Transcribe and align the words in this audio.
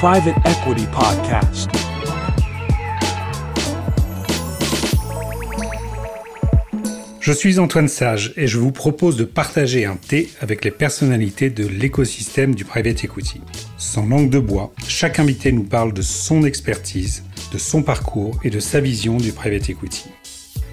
Private 0.00 0.34
Equity 0.46 0.86
Podcast. 0.86 1.68
Je 7.20 7.32
suis 7.32 7.58
Antoine 7.58 7.86
Sage 7.86 8.32
et 8.38 8.46
je 8.46 8.56
vous 8.56 8.72
propose 8.72 9.18
de 9.18 9.24
partager 9.24 9.84
un 9.84 9.96
thé 9.96 10.30
avec 10.40 10.64
les 10.64 10.70
personnalités 10.70 11.50
de 11.50 11.66
l'écosystème 11.66 12.54
du 12.54 12.64
private 12.64 13.04
equity. 13.04 13.42
Sans 13.76 14.06
langue 14.06 14.30
de 14.30 14.38
bois, 14.38 14.72
chaque 14.88 15.18
invité 15.18 15.52
nous 15.52 15.64
parle 15.64 15.92
de 15.92 16.00
son 16.00 16.44
expertise, 16.44 17.22
de 17.52 17.58
son 17.58 17.82
parcours 17.82 18.40
et 18.42 18.48
de 18.48 18.58
sa 18.58 18.80
vision 18.80 19.18
du 19.18 19.32
private 19.32 19.68
equity. 19.68 20.08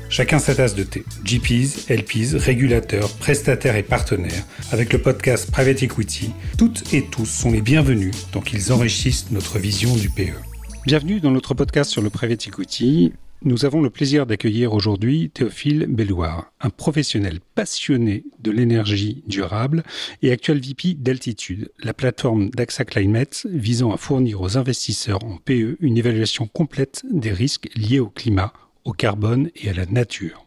Chacun 0.10 0.40
sa 0.40 0.56
tasse 0.56 0.74
de 0.74 0.84
thé. 0.84 1.04
GPs, 1.26 1.90
LPs, 1.90 2.34
régulateurs, 2.36 3.10
prestataires 3.18 3.76
et 3.76 3.84
partenaires. 3.84 4.46
Avec 4.72 4.94
le 4.94 5.02
podcast 5.02 5.52
Private 5.52 5.84
Equity, 5.84 6.32
toutes 6.58 6.94
et 6.94 7.04
tous 7.04 7.26
sont 7.26 7.52
les 7.52 7.62
bienvenus 7.62 8.14
tant 8.32 8.40
qu'ils 8.40 8.72
enrichissent 8.72 9.32
notre 9.32 9.60
vision 9.60 9.94
du 9.96 10.10
PE. 10.10 10.40
Bienvenue 10.86 11.20
dans 11.20 11.32
notre 11.32 11.54
podcast 11.54 11.92
sur 11.92 12.02
le 12.02 12.10
Private 12.10 12.48
Equity. 12.48 13.12
Nous 13.44 13.66
avons 13.66 13.82
le 13.82 13.90
plaisir 13.90 14.26
d'accueillir 14.26 14.74
aujourd'hui 14.74 15.30
Théophile 15.30 15.86
Belloir, 15.90 16.52
un 16.62 16.70
professionnel 16.70 17.40
passionné 17.54 18.24
de 18.40 18.50
l'énergie 18.50 19.24
durable 19.28 19.84
et 20.22 20.32
actuel 20.32 20.62
VP 20.62 20.96
d'Altitude, 20.96 21.70
la 21.84 21.94
plateforme 21.94 22.50
d'AXA 22.50 22.86
Climate 22.86 23.46
visant 23.52 23.92
à 23.92 23.98
fournir 23.98 24.42
aux 24.42 24.58
investisseurs 24.58 25.24
en 25.24 25.38
PE 25.38 25.78
une 25.82 25.98
évaluation 25.98 26.48
complète 26.48 27.04
des 27.12 27.32
risques 27.32 27.70
liés 27.76 28.00
au 28.00 28.10
climat, 28.10 28.54
au 28.88 28.94
carbone 28.94 29.50
et 29.56 29.70
à 29.70 29.74
la 29.74 29.86
nature. 29.86 30.46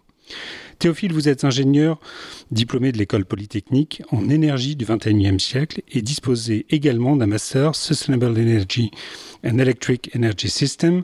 Théophile, 0.79 1.13
vous 1.13 1.29
êtes 1.29 1.45
ingénieur 1.45 2.01
diplômé 2.51 2.91
de 2.91 2.97
l'école 2.97 3.27
polytechnique 3.27 4.03
en 4.11 4.31
énergie 4.31 4.77
du 4.77 4.87
XXIe 4.87 5.39
siècle 5.39 5.83
et 5.93 6.01
disposez 6.01 6.65
également 6.71 7.17
d'un 7.17 7.27
master 7.27 7.75
Sustainable 7.75 8.31
Energy 8.41 8.91
and 9.45 9.59
Electric 9.59 10.11
Energy 10.17 10.49
System 10.49 11.03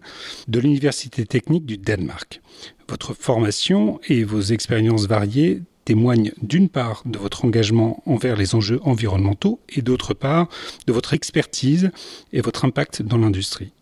de 0.49 0.61
l'Université 0.61 1.27
technique 1.27 1.67
du 1.67 1.77
Danemark. 1.77 2.41
Votre 2.89 3.13
formation 3.13 4.01
et 4.09 4.25
vos 4.25 4.41
expériences 4.41 5.07
variées 5.07 5.61
témoignent 5.85 6.33
d'une 6.41 6.71
part 6.71 7.03
de 7.05 7.19
votre 7.19 7.45
engagement 7.45 8.03
envers 8.07 8.37
les 8.37 8.55
enjeux 8.55 8.81
environnementaux 8.83 9.61
et 9.69 9.83
d'autre 9.83 10.15
part 10.15 10.49
de 10.87 10.93
votre 10.95 11.13
expertise 11.13 11.91
et 12.33 12.41
votre 12.41 12.65
impact 12.65 13.03
dans 13.03 13.19
l'industrie. 13.19 13.73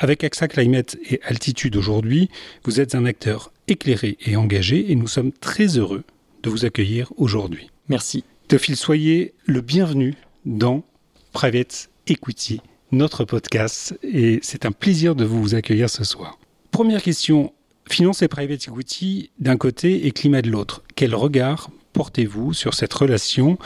Avec 0.00 0.22
AXA 0.22 0.46
Climate 0.46 0.96
et 1.10 1.20
Altitude 1.24 1.74
aujourd'hui, 1.74 2.30
vous 2.64 2.80
êtes 2.80 2.94
un 2.94 3.04
acteur 3.04 3.52
éclairé 3.66 4.16
et 4.24 4.36
engagé 4.36 4.92
et 4.92 4.94
nous 4.94 5.08
sommes 5.08 5.32
très 5.32 5.76
heureux 5.76 6.04
de 6.44 6.50
vous 6.50 6.64
accueillir 6.64 7.12
aujourd'hui. 7.16 7.70
Merci. 7.88 8.22
Théophile, 8.46 8.76
soyez 8.76 9.34
le 9.46 9.60
bienvenu 9.60 10.14
dans 10.46 10.84
Private 11.32 11.90
Equity, 12.06 12.60
notre 12.92 13.24
podcast, 13.24 13.98
et 14.04 14.38
c'est 14.40 14.66
un 14.66 14.72
plaisir 14.72 15.16
de 15.16 15.24
vous 15.24 15.56
accueillir 15.56 15.90
ce 15.90 16.04
soir. 16.04 16.38
Première 16.70 17.02
question, 17.02 17.52
finance 17.88 18.22
et 18.22 18.28
private 18.28 18.68
equity 18.68 19.30
d'un 19.40 19.56
côté 19.56 20.06
et 20.06 20.12
climat 20.12 20.42
de 20.42 20.50
l'autre. 20.50 20.84
Quel 20.94 21.12
regard 21.12 21.70
portez-vous 21.92 22.52
sur 22.52 22.74
cette 22.74 22.94
relation 22.94 23.58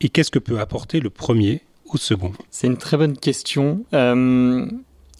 et 0.00 0.08
qu'est-ce 0.08 0.32
que 0.32 0.40
peut 0.40 0.58
apporter 0.58 0.98
le 0.98 1.10
premier 1.10 1.62
au 1.86 1.96
second? 1.96 2.32
C'est 2.50 2.66
une 2.66 2.76
très 2.76 2.96
bonne 2.96 3.16
question. 3.16 3.84
Euh, 3.94 4.66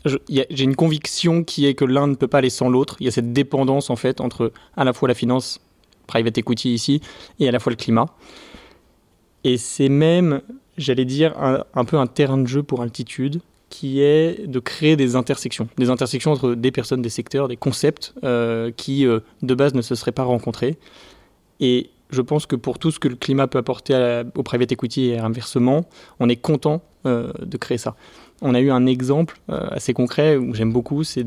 j'ai 0.05 0.65
une 0.65 0.77
conviction 0.77 1.45
qui 1.45 1.67
est 1.67 1.75
que 1.75 1.85
l'un 1.85 2.07
ne 2.07 2.15
peut 2.15 2.29
pas 2.29 2.39
aller 2.39 2.51
sans 2.51 2.69
l'autre. 2.69 2.97
Il 3.01 3.05
y 3.05 3.09
a 3.09 3.13
cette 3.13 3.33
dépendance 3.33 3.91
en 3.91 3.97
fait 3.97 4.21
entre 4.21 4.53
à 4.77 4.85
la 4.85 4.93
fois 4.93 5.09
la 5.09 5.15
finance, 5.15 5.61
private 6.07 6.39
equity 6.39 6.73
ici, 6.73 7.01
et 7.39 7.49
à 7.49 7.53
la 7.53 7.59
fois 7.59 7.71
le 7.71 7.77
climat. 7.77 8.07
Et 9.45 9.57
c'est 9.57 9.89
même, 9.89 10.43
j'allais 10.77 11.05
dire, 11.05 11.35
un, 11.39 11.85
peu 11.85 11.99
un 11.99 12.07
terrain 12.07 12.39
de 12.39 12.47
jeu 12.47 12.63
pour 12.63 12.83
altitude 12.83 13.41
qui 13.69 14.01
est 14.01 14.49
de 14.49 14.59
créer 14.59 14.97
des 14.97 15.15
intersections, 15.15 15.69
des 15.79 15.91
intersections 15.91 16.33
entre 16.33 16.55
des 16.55 16.73
personnes, 16.73 17.03
des 17.03 17.09
secteurs, 17.09 17.47
des 17.47 17.57
concepts 17.57 18.15
euh, 18.25 18.73
qui 18.73 19.07
euh, 19.07 19.21
de 19.43 19.55
base 19.55 19.75
ne 19.75 19.83
se 19.83 19.95
seraient 19.95 20.13
pas 20.13 20.25
rencontrés. 20.25 20.77
Et 21.61 21.91
je 22.11 22.21
pense 22.21 22.47
que 22.47 22.57
pour 22.57 22.81
tout 22.81 22.91
ce 22.91 22.99
que 22.99 23.07
le 23.07 23.15
climat 23.15 23.47
peut 23.47 23.59
apporter 23.59 24.23
au 24.35 24.43
private 24.43 24.73
equity 24.73 25.11
et 25.11 25.19
inversement, 25.19 25.89
on 26.19 26.29
est 26.29 26.37
content 26.37 26.83
de 27.05 27.57
créer 27.57 27.79
ça 27.79 27.97
on 28.43 28.55
a 28.55 28.61
eu 28.61 28.71
un 28.71 28.87
exemple 28.87 29.39
euh, 29.51 29.69
assez 29.71 29.93
concret 29.93 30.37
où 30.37 30.55
j'aime 30.55 30.73
beaucoup, 30.73 31.05
c'est 31.05 31.25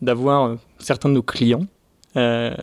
d'avoir 0.00 0.44
euh, 0.44 0.54
certains 0.78 1.08
de 1.08 1.14
nos 1.14 1.22
clients, 1.22 1.66
euh, 2.16 2.54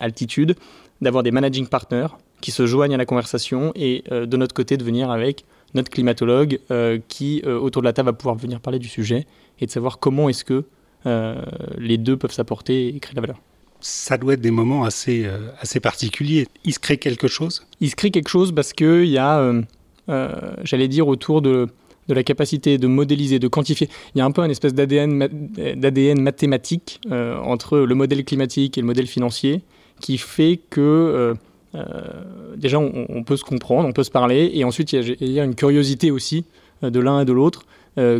altitude, 0.00 0.56
d'avoir 1.00 1.22
des 1.22 1.30
managing 1.30 1.66
partners 1.66 2.08
qui 2.40 2.50
se 2.50 2.66
joignent 2.66 2.94
à 2.94 2.98
la 2.98 3.06
conversation 3.06 3.72
et 3.74 4.04
de 4.10 4.36
notre 4.36 4.54
côté 4.54 4.76
de 4.76 4.84
venir 4.84 5.10
avec 5.10 5.44
notre 5.74 5.90
climatologue 5.90 6.60
qui, 7.08 7.42
autour 7.44 7.82
de 7.82 7.86
la 7.86 7.92
table, 7.94 8.10
va 8.10 8.12
pouvoir 8.12 8.36
venir 8.36 8.60
parler 8.60 8.78
du 8.78 8.88
sujet 8.88 9.26
et 9.58 9.66
de 9.66 9.70
savoir 9.70 9.98
comment 9.98 10.28
est-ce 10.28 10.44
que 10.44 10.64
les 11.78 11.96
deux 11.96 12.16
peuvent 12.18 12.32
s'apporter 12.32 12.94
et 12.94 13.00
créer 13.00 13.12
de 13.12 13.16
la 13.16 13.22
valeur. 13.22 13.40
Ça 13.80 14.18
doit 14.18 14.34
être 14.34 14.42
des 14.42 14.50
moments 14.50 14.84
assez, 14.84 15.28
assez 15.60 15.80
particuliers. 15.80 16.46
Il 16.64 16.74
se 16.74 16.78
crée 16.78 16.98
quelque 16.98 17.26
chose? 17.26 17.66
Il 17.80 17.90
se 17.90 17.96
crée 17.96 18.10
quelque 18.10 18.28
chose 18.28 18.54
parce 18.54 18.74
qu'il 18.74 19.06
y 19.06 19.18
a, 19.18 19.52
j'allais 20.62 20.88
dire, 20.88 21.08
autour 21.08 21.40
de 21.40 21.68
de 22.08 22.14
la 22.14 22.22
capacité 22.22 22.78
de 22.78 22.86
modéliser, 22.86 23.38
de 23.38 23.48
quantifier. 23.48 23.88
Il 24.14 24.18
y 24.18 24.20
a 24.20 24.24
un 24.24 24.30
peu 24.30 24.42
un 24.42 24.48
espèce 24.48 24.74
d'ADN 24.74 26.20
mathématique 26.20 27.00
euh, 27.10 27.36
entre 27.38 27.78
le 27.78 27.94
modèle 27.94 28.24
climatique 28.24 28.78
et 28.78 28.80
le 28.80 28.86
modèle 28.86 29.06
financier 29.06 29.62
qui 30.00 30.18
fait 30.18 30.60
que 30.70 30.80
euh, 30.80 31.34
euh, 31.74 32.54
déjà 32.56 32.78
on, 32.78 33.22
peut 33.24 33.36
se 33.36 33.44
comprendre, 33.44 33.88
on 33.88 33.92
peut 33.92 34.04
se 34.04 34.10
parler, 34.10 34.50
et 34.54 34.64
ensuite 34.64 34.92
il 34.92 35.32
y 35.32 35.40
a, 35.40 35.44
une 35.44 35.54
curiosité 35.54 36.10
aussi 36.10 36.44
de 36.82 37.00
l'un 37.00 37.20
et 37.20 37.24
de 37.24 37.32
l'autre 37.32 37.66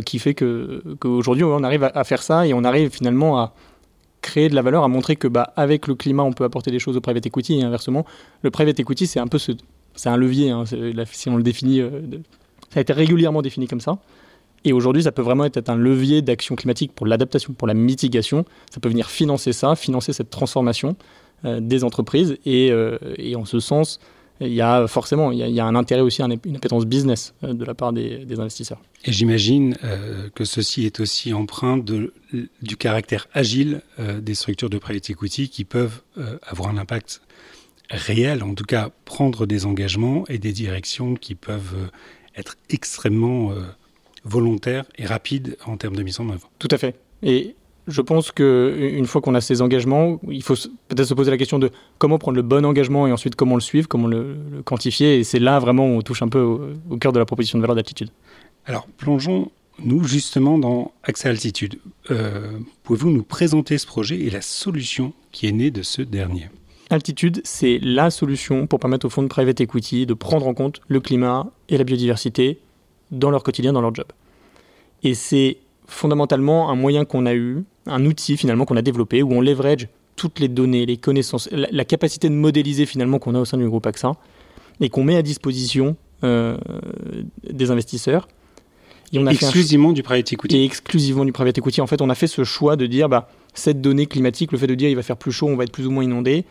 qui 0.05 0.17
fait 0.17 0.33
que 0.33 0.81
qu'aujourd'hui 0.99 1.43
on 1.43 1.63
arrive 1.63 1.83
à, 1.83 2.03
faire 2.03 2.23
ça 2.23 2.47
et 2.47 2.53
on 2.53 2.63
arrive 2.63 2.89
finalement 2.89 3.39
à 3.39 3.53
créer 4.21 4.49
de 4.49 4.55
la 4.55 4.63
valeur, 4.63 4.83
à 4.83 4.87
montrer 4.87 5.15
que 5.15 5.27
bah, 5.27 5.53
avec 5.55 5.87
le 5.87 5.93
climat 5.93 6.23
on 6.23 6.33
peut 6.33 6.43
apporter 6.43 6.71
des 6.71 6.79
choses 6.79 6.97
au 6.97 7.01
private 7.01 7.27
equity 7.27 7.59
et 7.59 7.63
inversement. 7.63 8.05
Le 8.41 8.49
private 8.49 8.79
equity 8.79 9.05
c'est 9.05 9.19
un 9.19 9.27
peu 9.27 9.37
ce, 9.37 9.51
c'est 9.95 10.09
un 10.09 10.17
levier, 10.17 10.49
hein, 10.49 10.63
si 11.11 11.29
on 11.29 11.37
le 11.37 11.43
définit 11.43 11.81
ça 12.69 12.79
a 12.79 12.81
été 12.81 12.93
régulièrement 12.93 13.41
défini 13.41 13.67
comme 13.67 13.81
ça. 13.81 13.99
Et 14.65 14.73
aujourd'hui, 14.73 15.03
ça 15.03 15.11
peut 15.11 15.21
vraiment 15.21 15.45
être 15.45 15.69
un 15.69 15.75
levier 15.75 16.21
d'action 16.21 16.55
climatique 16.55 16.91
pour 16.93 17.07
l'adaptation, 17.07 17.53
pour 17.53 17.67
la 17.67 17.73
mitigation. 17.73 18.43
Ça 18.69 18.79
peut 18.79 18.89
venir 18.89 19.09
financer 19.09 19.53
ça, 19.53 19.75
financer 19.75 20.13
cette 20.13 20.29
transformation 20.29 20.95
euh, 21.45 21.59
des 21.61 21.83
entreprises. 21.83 22.37
Euh, 22.47 22.97
et, 23.17 23.35
en 23.35 23.45
ce 23.45 23.59
sens, 23.59 23.99
il 24.41 24.53
y 24.53 24.61
a 24.61 24.87
forcément 24.87 25.31
il 25.31 25.37
y 25.37 25.59
a, 25.59 25.65
un 25.65 25.75
intérêt 25.75 26.01
aussi, 26.01 26.21
une 26.21 26.55
appétence 26.55 26.85
business 26.85 27.33
euh, 27.43 27.53
de 27.53 27.63
la 27.63 27.75
part 27.75 27.93
des, 27.93 28.25
investisseurs. 28.39 28.81
Et 29.05 29.11
j'imagine 29.11 29.75
que 30.33 30.43
ceci 30.43 30.85
est 30.85 30.99
aussi 30.99 31.33
empreint 31.33 31.77
du 31.77 32.77
caractère 32.77 33.27
agile 33.33 33.81
des 33.99 34.33
structures 34.33 34.69
de 34.69 34.79
private 34.79 35.09
equity 35.11 35.49
qui 35.49 35.63
peuvent 35.63 36.01
avoir 36.41 36.69
un 36.69 36.77
impact 36.77 37.21
réel, 37.89 38.43
en 38.43 38.53
tout 38.53 38.65
cas 38.65 38.89
prendre 39.05 39.45
des 39.45 39.65
engagements 39.65 40.25
et 40.27 40.39
des 40.39 40.51
directions 40.51 41.13
qui 41.13 41.35
peuvent 41.35 41.89
être 42.37 42.55
extrêmement 42.69 43.51
euh, 43.51 43.61
volontaire 44.23 44.85
et 44.97 45.05
rapide 45.05 45.57
en 45.65 45.77
termes 45.77 45.95
de 45.95 46.03
mise 46.03 46.19
en 46.19 46.29
œuvre. 46.29 46.49
Tout 46.59 46.67
à 46.71 46.77
fait. 46.77 46.95
Et 47.23 47.55
je 47.87 48.01
pense 48.01 48.31
qu'une 48.31 49.05
fois 49.05 49.21
qu'on 49.21 49.33
a 49.33 49.41
ces 49.41 49.61
engagements, 49.61 50.19
il 50.29 50.43
faut 50.43 50.55
peut-être 50.89 51.07
se 51.07 51.13
poser 51.13 51.31
la 51.31 51.37
question 51.37 51.57
de 51.57 51.71
comment 51.97 52.19
prendre 52.19 52.35
le 52.35 52.41
bon 52.41 52.65
engagement 52.65 53.07
et 53.07 53.11
ensuite 53.11 53.35
comment 53.35 53.55
le 53.55 53.61
suivre, 53.61 53.87
comment 53.87 54.07
le, 54.07 54.37
quantifier. 54.65 55.19
Et 55.19 55.23
c'est 55.23 55.39
là 55.39 55.59
vraiment 55.59 55.87
où 55.87 55.97
on 55.97 56.01
touche 56.01 56.21
un 56.21 56.27
peu 56.27 56.39
au, 56.39 56.97
cœur 56.97 57.13
de 57.13 57.19
la 57.19 57.25
proposition 57.25 57.57
de 57.57 57.61
valeur 57.61 57.75
d'altitude. 57.75 58.09
Alors 58.65 58.87
plongeons 58.97 59.51
nous 59.79 60.03
justement 60.03 60.57
dans 60.57 60.91
Accès 61.03 61.29
Altitude. 61.29 61.79
Euh, 62.11 62.59
pouvez-vous 62.83 63.11
nous 63.11 63.23
présenter 63.23 63.77
ce 63.77 63.85
projet 63.85 64.19
et 64.19 64.29
la 64.29 64.41
solution 64.41 65.13
qui 65.31 65.47
est 65.47 65.51
née 65.51 65.71
de 65.71 65.83
ce 65.83 66.01
dernier? 66.01 66.49
Altitude, 66.89 67.41
c'est 67.43 67.79
la 67.81 68.09
solution 68.09 68.65
pour 68.65 68.79
permettre 68.79 69.05
aux 69.05 69.09
fonds 69.09 69.23
de 69.23 69.27
private 69.27 69.59
equity 69.59 70.05
de 70.05 70.13
prendre 70.13 70.47
en 70.47 70.53
compte 70.53 70.79
le 70.87 70.99
climat 70.99 71.47
et 71.67 71.77
la 71.77 71.83
biodiversité 71.83 72.59
dans 73.11 73.29
leur 73.29 73.43
quotidien, 73.43 73.73
dans 73.73 73.81
leur 73.81 73.93
job. 73.93 74.07
Et 75.03 75.13
c'est 75.13 75.57
fondamentalement 75.85 76.69
un 76.69 76.75
moyen 76.75 77.05
qu'on 77.05 77.25
a 77.25 77.33
eu, 77.33 77.63
un 77.85 78.05
outil 78.05 78.37
finalement 78.37 78.65
qu'on 78.65 78.77
a 78.77 78.81
développé 78.81 79.21
où 79.21 79.33
on 79.33 79.41
leverage 79.41 79.87
toutes 80.15 80.39
les 80.39 80.47
données, 80.47 80.85
les 80.85 80.97
connaissances, 80.97 81.49
la, 81.51 81.85
capacité 81.85 82.29
de 82.29 82.33
modéliser 82.33 82.85
finalement 82.85 83.19
qu'on 83.19 83.35
a 83.35 83.39
au 83.39 83.45
sein 83.45 83.57
du 83.57 83.67
groupe 83.67 83.85
AXA 83.85 84.13
et 84.79 84.89
qu'on 84.89 85.03
met 85.03 85.15
à 85.15 85.21
disposition 85.21 85.95
euh, 86.23 86.57
des 87.43 87.69
investisseurs. 87.69 88.27
Et 89.13 89.19
on 89.19 89.27
a 89.27 89.31
exclusivement 89.31 89.93
du 89.93 90.03
private 90.03 90.33
equity. 90.33 90.57
Et 90.57 90.65
exclusivement 90.65 91.23
du 91.23 91.31
private 91.31 91.57
equity. 91.57 91.79
En 91.81 91.87
fait, 91.87 92.01
on 92.01 92.09
a 92.09 92.15
fait 92.15 92.27
ce 92.27 92.43
choix 92.43 92.75
de 92.75 92.85
dire, 92.87 93.07
bah, 93.07 93.29
cette 93.53 93.79
donnée 93.79 94.05
climatique, 94.05 94.51
le 94.51 94.57
fait 94.57 94.67
de 94.67 94.75
dire 94.75 94.89
il 94.89 94.95
va 94.95 95.03
faire 95.03 95.17
plus 95.17 95.31
chaud, 95.31 95.47
on 95.47 95.55
va 95.55 95.63
être 95.63 95.71
plus 95.71 95.87
ou 95.87 95.91
moins 95.91 96.03
inondé, 96.03 96.45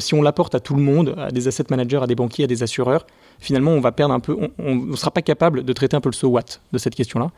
si 0.00 0.14
on 0.14 0.22
l'apporte 0.22 0.54
à 0.54 0.60
tout 0.60 0.74
le 0.74 0.82
monde, 0.82 1.14
à 1.18 1.30
des 1.30 1.48
asset 1.48 1.64
managers, 1.70 2.00
à 2.02 2.06
des 2.06 2.14
banquiers, 2.14 2.44
à 2.44 2.46
des 2.46 2.62
assureurs, 2.62 3.06
finalement, 3.38 3.72
on 3.72 3.80
va 3.80 3.92
perdre 3.92 4.14
un 4.14 4.20
peu, 4.20 4.36
on 4.58 4.74
ne 4.74 4.96
sera 4.96 5.10
pas 5.10 5.22
capable 5.22 5.64
de 5.64 5.72
traiter 5.72 5.96
un 5.96 6.00
peu 6.00 6.08
le 6.08 6.14
so 6.14 6.28
what 6.28 6.44
de 6.72 6.78
cette 6.78 6.94
question-là. 6.94 7.30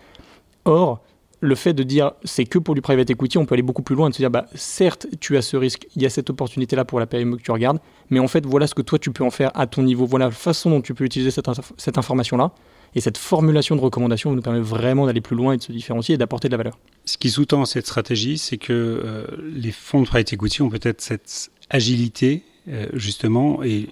Or, 0.64 1.00
le 1.40 1.54
fait 1.54 1.72
de 1.72 1.82
dire 1.82 2.12
c'est 2.24 2.44
que 2.44 2.58
pour 2.58 2.74
du 2.74 2.82
private 2.82 3.10
equity, 3.10 3.38
on 3.38 3.46
peut 3.46 3.54
aller 3.54 3.62
beaucoup 3.62 3.82
plus 3.82 3.96
loin 3.96 4.08
et 4.08 4.10
de 4.10 4.14
se 4.14 4.22
dire 4.22 4.30
bah, 4.30 4.46
certes, 4.54 5.06
tu 5.20 5.36
as 5.36 5.42
ce 5.42 5.56
risque, 5.56 5.86
il 5.96 6.02
y 6.02 6.06
a 6.06 6.10
cette 6.10 6.30
opportunité-là 6.30 6.84
pour 6.84 7.00
la 7.00 7.06
PME 7.06 7.36
que 7.36 7.42
tu 7.42 7.50
regardes, 7.50 7.78
mais 8.10 8.20
en 8.20 8.28
fait, 8.28 8.44
voilà 8.46 8.66
ce 8.66 8.74
que 8.74 8.82
toi 8.82 8.98
tu 8.98 9.10
peux 9.10 9.24
en 9.24 9.30
faire 9.30 9.50
à 9.54 9.66
ton 9.66 9.82
niveau, 9.82 10.06
voilà 10.06 10.26
la 10.26 10.30
façon 10.30 10.70
dont 10.70 10.80
tu 10.82 10.94
peux 10.94 11.04
utiliser 11.04 11.30
cette, 11.30 11.98
information-là. 11.98 12.52
Et 12.96 13.00
cette 13.00 13.18
formulation 13.18 13.76
de 13.76 13.80
recommandations 13.80 14.32
nous 14.32 14.42
permet 14.42 14.60
vraiment 14.60 15.06
d'aller 15.06 15.20
plus 15.20 15.36
loin 15.36 15.52
et 15.52 15.56
de 15.56 15.62
se 15.62 15.70
différencier 15.70 16.16
et 16.16 16.18
d'apporter 16.18 16.48
de 16.48 16.52
la 16.52 16.56
valeur. 16.56 16.76
Ce 17.04 17.18
qui 17.18 17.30
sous-tend 17.30 17.64
cette 17.64 17.86
stratégie, 17.86 18.36
c'est 18.36 18.58
que 18.58 18.72
euh, 18.72 19.26
les 19.54 19.70
fonds 19.70 20.02
de 20.02 20.08
private 20.08 20.32
equity 20.32 20.60
ont 20.60 20.70
peut-être 20.70 21.00
cette 21.00 21.52
agilité, 21.70 22.42
euh, 22.68 22.86
justement, 22.92 23.62
et 23.62 23.88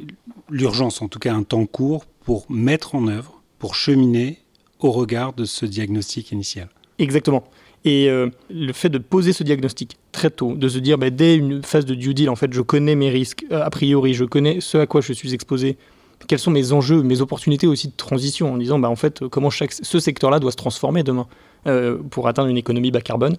l'urgence, 0.50 1.00
en 1.00 1.06
tout 1.06 1.20
cas 1.20 1.32
un 1.32 1.44
temps 1.44 1.64
court, 1.64 2.06
pour 2.24 2.50
mettre 2.50 2.96
en 2.96 3.06
œuvre, 3.06 3.40
pour 3.60 3.76
cheminer 3.76 4.40
au 4.80 4.90
regard 4.90 5.32
de 5.32 5.44
ce 5.44 5.64
diagnostic 5.64 6.32
initial. 6.32 6.68
Exactement. 6.98 7.44
Et 7.84 8.10
euh, 8.10 8.28
le 8.50 8.72
fait 8.72 8.88
de 8.88 8.98
poser 8.98 9.32
ce 9.32 9.44
diagnostic 9.44 9.96
très 10.10 10.30
tôt, 10.30 10.54
de 10.54 10.68
se 10.68 10.78
dire 10.78 10.98
bah, 10.98 11.10
dès 11.10 11.36
une 11.36 11.62
phase 11.62 11.84
de 11.84 11.94
due 11.94 12.12
deal, 12.12 12.28
en 12.28 12.36
fait, 12.36 12.52
je 12.52 12.60
connais 12.60 12.96
mes 12.96 13.08
risques, 13.08 13.44
a 13.50 13.70
priori, 13.70 14.14
je 14.14 14.24
connais 14.24 14.60
ce 14.60 14.78
à 14.78 14.86
quoi 14.86 15.00
je 15.00 15.12
suis 15.12 15.32
exposé, 15.32 15.76
quels 16.26 16.38
sont 16.40 16.50
mes 16.50 16.72
enjeux, 16.72 17.02
mes 17.02 17.20
opportunités 17.20 17.66
aussi 17.66 17.88
de 17.88 17.96
transition, 17.96 18.52
en 18.52 18.56
disant 18.56 18.78
bah, 18.78 18.90
en 18.90 18.96
fait, 18.96 19.26
comment 19.28 19.50
ce 19.50 19.98
secteur-là 20.00 20.40
doit 20.40 20.50
se 20.50 20.56
transformer 20.56 21.04
demain 21.04 21.28
euh, 21.66 21.98
pour 22.10 22.28
atteindre 22.28 22.48
une 22.48 22.56
économie 22.56 22.90
bas 22.90 23.00
carbone. 23.00 23.36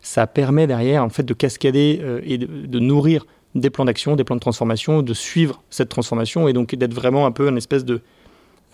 Ça 0.00 0.26
permet 0.26 0.66
derrière 0.66 1.02
en 1.02 1.08
fait, 1.08 1.22
de 1.22 1.34
cascader 1.34 2.00
euh, 2.02 2.20
et 2.22 2.38
de, 2.38 2.78
nourrir 2.78 3.26
des 3.54 3.70
plans 3.70 3.86
d'action, 3.86 4.14
des 4.14 4.24
plans 4.24 4.36
de 4.36 4.40
transformation, 4.40 5.02
de 5.02 5.14
suivre 5.14 5.62
cette 5.70 5.88
transformation 5.88 6.48
et 6.48 6.52
donc 6.52 6.74
d'être 6.74 6.92
vraiment 6.94 7.26
un 7.26 7.32
peu 7.32 7.48
une 7.48 7.56
espèce 7.56 7.84
de 7.84 8.02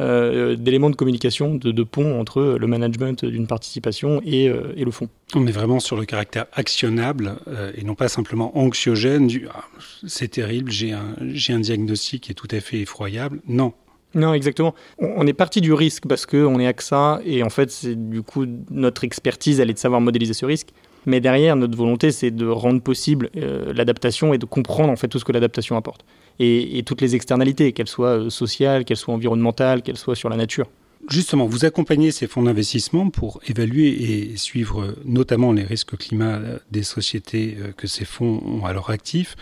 euh, 0.01 0.57
d'éléments 0.57 0.91
de 0.91 0.97
communication, 0.97 1.55
de, 1.55 1.83
pont 1.83 2.19
entre 2.19 2.57
le 2.59 2.67
management 2.67 3.25
d'une 3.25 3.47
participation 3.47 4.21
et, 4.25 4.45
et, 4.45 4.85
le 4.85 4.91
fonds. 4.91 5.09
On 5.35 5.47
est 5.47 5.53
vraiment 5.53 5.81
sur 5.81 5.97
le 5.97 6.05
caractère 6.05 6.47
actionnable 6.53 7.37
et 7.77 7.85
non 7.85 7.95
pas 7.95 8.09
simplement 8.09 8.57
anxiogène 8.57 9.27
du 9.27 9.47
ah, 9.53 9.65
c'est 10.07 10.29
terrible, 10.29 10.71
j'ai 10.71 10.93
un, 10.93 11.17
un 11.21 11.61
diagnostic 11.61 12.25
qui 12.25 12.33
est 12.33 12.35
tout 12.35 12.49
à 12.51 12.61
fait 12.61 12.81
effroyable. 12.81 13.41
Non, 13.47 13.75
non, 14.15 14.35
exactement. 14.35 14.75
On 14.99 15.27
est 15.27 15.33
parti 15.33 15.61
du 15.61 15.73
risque 15.73 16.07
parce 16.07 16.27
qu'on 16.27 16.61
est 16.61 16.67
AXA 16.67 17.21
et 17.25 17.43
en 17.43 17.51
fait, 17.51 17.71
c'est 17.71 18.11
du 18.11 18.23
coup 18.23 18.45
notre 18.71 19.05
expertise, 19.05 19.61
elle 19.61 19.71
est 19.71 19.75
de 19.75 19.79
savoir 19.79 20.01
modéliser 20.01 20.35
ce 20.35 20.45
risque. 20.45 20.69
Mais 21.07 21.21
derrière, 21.21 21.57
notre 21.57 21.77
volonté, 21.77 22.13
c'est 22.13 22.31
de 22.31 22.47
rendre 22.47 22.81
possible 22.81 23.31
euh, 23.37 23.73
l'adaptation 23.75 24.35
et 24.35 24.39
de 24.39 24.45
comprendre 24.45 24.91
en 24.91 24.97
fait 24.97 25.09
tout 25.09 25.19
ce 25.19 25.25
que 25.25 25.33
l'adaptation 25.33 25.77
apporte 25.77 26.05
et, 26.39 26.83
toutes 26.87 27.01
les 27.01 27.15
externalités, 27.15 27.73
qu'elles 27.73 27.89
soient 27.89 28.19
euh, 28.19 28.31
sociales, 28.31 28.85
qu'elles 28.85 28.97
soient 28.97 29.15
environnementales, 29.15 29.83
qu'elles 29.83 29.99
soient 29.99 30.17
sur 30.17 30.29
la 30.29 30.37
nature. 30.37 30.67
Justement, 31.09 31.47
vous 31.47 31.65
accompagnez 31.65 32.13
ces 32.13 32.27
fonds 32.27 32.45
d'investissement 32.45 33.11
pour 33.11 33.41
évaluer 33.47 33.89
et 33.89 34.37
suivre 34.37 34.83
euh, 34.83 34.97
notamment 35.05 35.53
les 35.53 35.65
risques 35.65 35.97
climat 35.97 36.41
des 36.71 36.83
sociétés 36.85 37.57
que 37.77 37.87
ces 37.87 38.05
fonds 38.05 38.41
ont 38.45 38.65
à 38.65 38.73
leur 38.73 38.91
actif. 38.91 39.37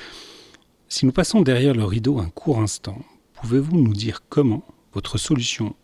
Si 0.89 1.07
nous 1.07 1.12
passons 1.12 1.43
derrière 1.43 1.75
le 1.75 1.85
rideau 1.85 2.19
un 2.19 2.31
court 2.31 2.61
instant, 2.61 2.99
Pouvez-vous 3.41 3.79
nous 3.79 3.95
dire 3.95 4.23
comment 4.29 4.62
votre 4.93 5.17
solution 5.17 5.75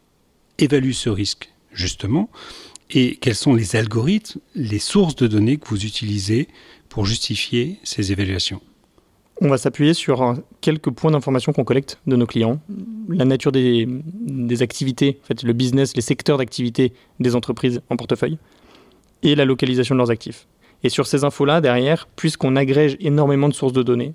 évalue 0.58 0.93
ce 0.93 1.08
risque, 1.08 1.55
justement, 1.73 2.28
et 2.90 3.16
quels 3.16 3.34
sont 3.34 3.54
les 3.54 3.76
algorithmes, 3.76 4.40
les 4.54 4.78
sources 4.78 5.16
de 5.16 5.26
données 5.26 5.56
que 5.56 5.68
vous 5.68 5.84
utilisez 5.84 6.48
pour 6.88 7.06
justifier 7.06 7.78
ces 7.82 8.12
évaluations? 8.12 8.60
On 9.40 9.48
va 9.48 9.58
s'appuyer 9.58 9.92
sur 9.92 10.34
quelques 10.62 10.90
points 10.90 11.10
d'information 11.10 11.52
qu'on 11.52 11.64
collecte 11.64 11.98
de 12.06 12.16
nos 12.16 12.26
clients, 12.26 12.58
la 13.08 13.26
nature 13.26 13.52
des, 13.52 13.86
activités, 14.62 15.20
en 15.30 15.46
le 15.46 15.52
business, 15.52 15.94
les 15.94 16.02
secteurs 16.02 16.38
d'activité 16.38 16.94
des 17.20 17.34
entreprises 17.34 17.82
en 17.90 17.96
portefeuille, 17.96 18.38
et 19.22 19.34
la 19.34 19.44
localisation 19.44 19.94
de 19.94 19.98
leurs 19.98 20.10
actifs. 20.10 20.46
Et 20.84 20.88
sur 20.88 21.06
ces 21.06 21.24
infos-là, 21.24 21.60
derrière, 21.60 22.08
puisqu'on 22.16 22.56
agrège 22.56 22.96
énormément 23.00 23.48
de 23.48 23.54
sources 23.54 23.74
de 23.74 23.82
données, 23.82 24.12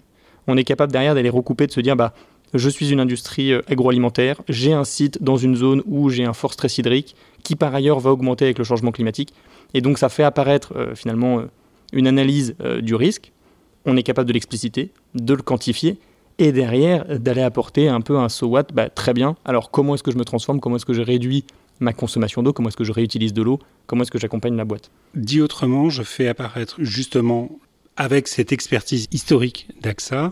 on 0.47 0.57
est 0.57 0.63
capable 0.63 0.91
derrière 0.91 1.13
d'aller 1.13 1.29
recouper, 1.29 1.67
de 1.67 1.71
se 1.71 1.81
dire, 1.81 1.95
bah, 1.95 2.13
je 2.53 2.69
suis 2.69 2.91
une 2.91 2.99
industrie 2.99 3.53
euh, 3.53 3.61
agroalimentaire, 3.67 4.41
j'ai 4.49 4.73
un 4.73 4.83
site 4.83 5.21
dans 5.21 5.37
une 5.37 5.55
zone 5.55 5.81
où 5.85 6.09
j'ai 6.09 6.25
un 6.25 6.33
fort 6.33 6.53
stress 6.53 6.77
hydrique 6.77 7.15
qui 7.43 7.55
par 7.55 7.73
ailleurs 7.73 7.99
va 7.99 8.11
augmenter 8.11 8.45
avec 8.45 8.57
le 8.57 8.63
changement 8.63 8.91
climatique. 8.91 9.33
Et 9.73 9.81
donc 9.81 9.97
ça 9.97 10.09
fait 10.09 10.23
apparaître 10.23 10.73
euh, 10.75 10.95
finalement 10.95 11.39
euh, 11.39 11.45
une 11.93 12.07
analyse 12.07 12.55
du 12.81 12.95
risque. 12.95 13.33
On 13.85 13.97
est 13.97 14.03
capable 14.03 14.27
de 14.27 14.33
l'expliciter, 14.33 14.91
de 15.13 15.33
le 15.33 15.41
quantifier 15.41 15.97
et 16.37 16.53
derrière 16.53 17.19
d'aller 17.19 17.41
apporter 17.41 17.89
un 17.89 17.99
peu 17.99 18.17
un 18.17 18.29
so 18.29 18.47
what, 18.47 18.67
bah, 18.73 18.89
très 18.89 19.13
bien. 19.13 19.35
Alors 19.43 19.71
comment 19.71 19.95
est-ce 19.95 20.03
que 20.03 20.11
je 20.11 20.17
me 20.17 20.23
transforme, 20.23 20.61
comment 20.61 20.77
est-ce 20.77 20.85
que 20.85 20.93
je 20.93 21.01
réduis 21.01 21.43
ma 21.81 21.91
consommation 21.91 22.43
d'eau, 22.43 22.53
comment 22.53 22.69
est-ce 22.69 22.77
que 22.77 22.83
je 22.85 22.93
réutilise 22.93 23.33
de 23.33 23.41
l'eau, 23.41 23.59
comment 23.87 24.03
est-ce 24.03 24.11
que 24.11 24.19
j'accompagne 24.19 24.55
la 24.55 24.63
boîte? 24.63 24.91
Dit 25.15 25.41
autrement, 25.41 25.89
je 25.89 26.03
fais 26.03 26.27
apparaître 26.27 26.75
justement 26.79 27.49
avec 27.97 28.27
cette 28.27 28.51
expertise 28.51 29.07
historique 29.11 29.67
d'AXA, 29.81 30.31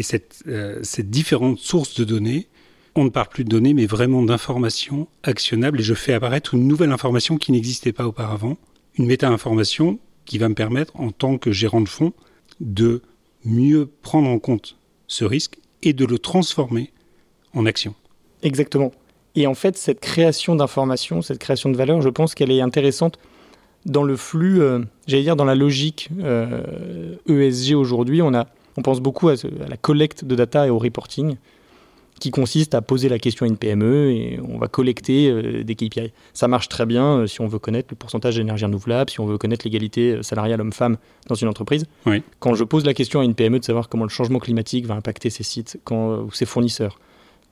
et 0.00 0.02
cette, 0.02 0.44
euh, 0.48 0.78
cette 0.82 1.10
différente 1.10 1.58
source 1.58 1.94
de 1.94 2.04
données, 2.04 2.48
on 2.94 3.04
ne 3.04 3.10
parle 3.10 3.28
plus 3.28 3.44
de 3.44 3.50
données, 3.50 3.74
mais 3.74 3.84
vraiment 3.84 4.22
d'informations 4.22 5.08
actionnables. 5.22 5.80
Et 5.80 5.82
je 5.82 5.92
fais 5.92 6.14
apparaître 6.14 6.54
une 6.54 6.66
nouvelle 6.66 6.90
information 6.90 7.36
qui 7.36 7.52
n'existait 7.52 7.92
pas 7.92 8.06
auparavant, 8.06 8.56
une 8.96 9.04
méta-information 9.04 9.98
qui 10.24 10.38
va 10.38 10.48
me 10.48 10.54
permettre, 10.54 10.98
en 10.98 11.10
tant 11.10 11.36
que 11.36 11.52
gérant 11.52 11.82
de 11.82 11.88
fonds, 11.88 12.14
de 12.60 13.02
mieux 13.44 13.90
prendre 14.00 14.30
en 14.30 14.38
compte 14.38 14.78
ce 15.06 15.26
risque 15.26 15.58
et 15.82 15.92
de 15.92 16.06
le 16.06 16.18
transformer 16.18 16.92
en 17.52 17.66
action. 17.66 17.94
Exactement. 18.42 18.92
Et 19.34 19.46
en 19.46 19.54
fait, 19.54 19.76
cette 19.76 20.00
création 20.00 20.56
d'informations, 20.56 21.20
cette 21.20 21.38
création 21.38 21.68
de 21.68 21.76
valeur, 21.76 22.00
je 22.00 22.08
pense 22.08 22.34
qu'elle 22.34 22.50
est 22.50 22.62
intéressante 22.62 23.18
dans 23.84 24.02
le 24.02 24.16
flux, 24.16 24.62
euh, 24.62 24.80
j'allais 25.06 25.24
dire 25.24 25.36
dans 25.36 25.44
la 25.44 25.54
logique 25.54 26.08
ESG 26.08 26.24
euh, 26.24 27.16
e 27.28 27.74
aujourd'hui. 27.74 28.22
On 28.22 28.32
a 28.32 28.46
on 28.80 28.82
pense 28.82 29.00
beaucoup 29.00 29.28
à, 29.28 29.34
la 29.68 29.76
collecte 29.76 30.24
de 30.24 30.34
data 30.34 30.66
et 30.66 30.70
au 30.70 30.78
reporting, 30.78 31.36
qui 32.18 32.30
consiste 32.30 32.74
à 32.74 32.82
poser 32.82 33.08
la 33.08 33.18
question 33.18 33.44
à 33.44 33.48
une 33.48 33.56
PME 33.56 34.10
et 34.10 34.40
on 34.46 34.58
va 34.58 34.68
collecter 34.68 35.30
euh, 35.30 35.64
des 35.64 35.74
KPI. 35.74 36.12
Ça 36.34 36.48
marche 36.48 36.68
très 36.68 36.84
bien 36.84 37.20
euh, 37.20 37.26
si 37.26 37.40
on 37.40 37.46
veut 37.46 37.58
connaître 37.58 37.88
le 37.90 37.96
pourcentage 37.96 38.36
d'énergie 38.36 38.64
renouvelable, 38.64 39.10
si 39.10 39.20
on 39.20 39.26
veut 39.26 39.38
connaître 39.38 39.64
l'égalité 39.64 40.12
euh, 40.12 40.22
salariale 40.22 40.60
homme-femme 40.60 40.96
dans 41.28 41.34
une 41.34 41.48
entreprise. 41.48 41.86
Quand 42.38 42.54
je 42.54 42.64
pose 42.64 42.84
la 42.84 42.92
question 42.94 43.20
à 43.20 43.24
une 43.24 43.34
PME 43.34 43.58
de 43.58 43.64
savoir 43.64 43.88
comment 43.88 44.04
le 44.04 44.10
changement 44.10 44.38
climatique 44.38 44.86
va 44.86 44.94
impacter 44.94 45.30
ses 45.30 45.44
sites 45.44 45.78
quand, 45.84 46.20
ou 46.20 46.32
ses 46.32 46.46
fournisseurs, 46.46 46.98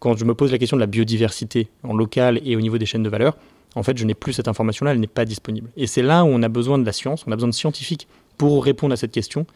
quand 0.01 0.17
je 0.17 0.25
me 0.25 0.35
pose 0.35 0.53
la 0.53 0.59
question 0.59 0.77
de 0.77 0.83
la 0.83 0.87
biodiversité 0.87 1.69
en 1.83 1.95
local 1.95 2.41
et 2.45 2.57
au 2.57 2.61
niveau 2.61 2.79
des 2.79 2.87
chaînes 2.87 3.03
de 3.03 3.11
valeur, 3.11 3.37
en 3.75 3.83
fait, 3.83 3.97
je 3.99 4.05
n'ai 4.05 4.15
plus 4.15 4.33
cette 4.33 4.49
information-là, 4.49 4.93
elle 4.93 5.01
n'est 5.01 5.07
pas 5.07 5.25
disponible. 5.25 5.71
Et 5.77 5.87
c'est 5.87 6.03
là 6.03 6.25
où 6.25 6.29
on 6.29 6.43
a 6.43 6.49
besoin 6.49 6.79
de 6.79 6.87
la 6.87 6.93
science, 6.93 7.25
on 7.27 7.33
a 7.33 7.37
besoin 7.37 7.49
de 7.49 7.55
scientifiques 7.55 8.07
pour 8.39 8.65
répondre 8.65 8.93
à 8.93 8.97
cette 8.97 9.13
question 9.13 9.47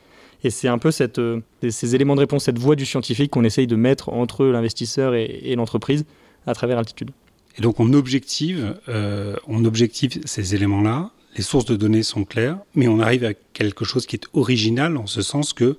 et 0.44 0.50
c'est 0.50 0.69
un 0.69 0.79
peu 0.79 0.91
cette, 0.91 1.19
euh, 1.19 1.41
ces 1.69 1.94
éléments 1.94 2.15
de 2.15 2.21
réponse, 2.21 2.44
cette 2.44 2.59
voie 2.59 2.77
du 2.77 2.85
scientifique 2.85 3.31
qu'on 3.31 3.44
essaye 3.44 3.67
de 3.67 3.77
mettre 3.77 4.09
entre 4.09 4.47
l'investisseur 4.47 5.15
et, 5.15 5.55
l'entreprise 5.56 6.05
à 6.47 6.55
travers 6.55 6.79
Altitude. 6.79 7.11
Et 7.58 7.63
donc 7.63 7.81
on 7.81 7.93
objective, 7.93 8.77
euh, 8.89 9.37
on 9.46 9.65
objective 9.65 10.20
ces 10.25 10.55
éléments-là, 10.55 11.11
les 11.37 11.43
sources 11.43 11.65
de 11.65 11.77
données 11.77 12.03
sont 12.03 12.25
claires, 12.25 12.58
mais 12.75 12.89
on 12.89 13.01
arrive 13.01 13.25
à 13.25 13.34
quelque 13.34 13.84
chose 13.84 14.06
qui 14.06 14.17
est 14.17 14.27
original 14.34 14.96
en 14.96 15.06
ce 15.06 15.22
sens 15.22 15.53
que 15.53 15.79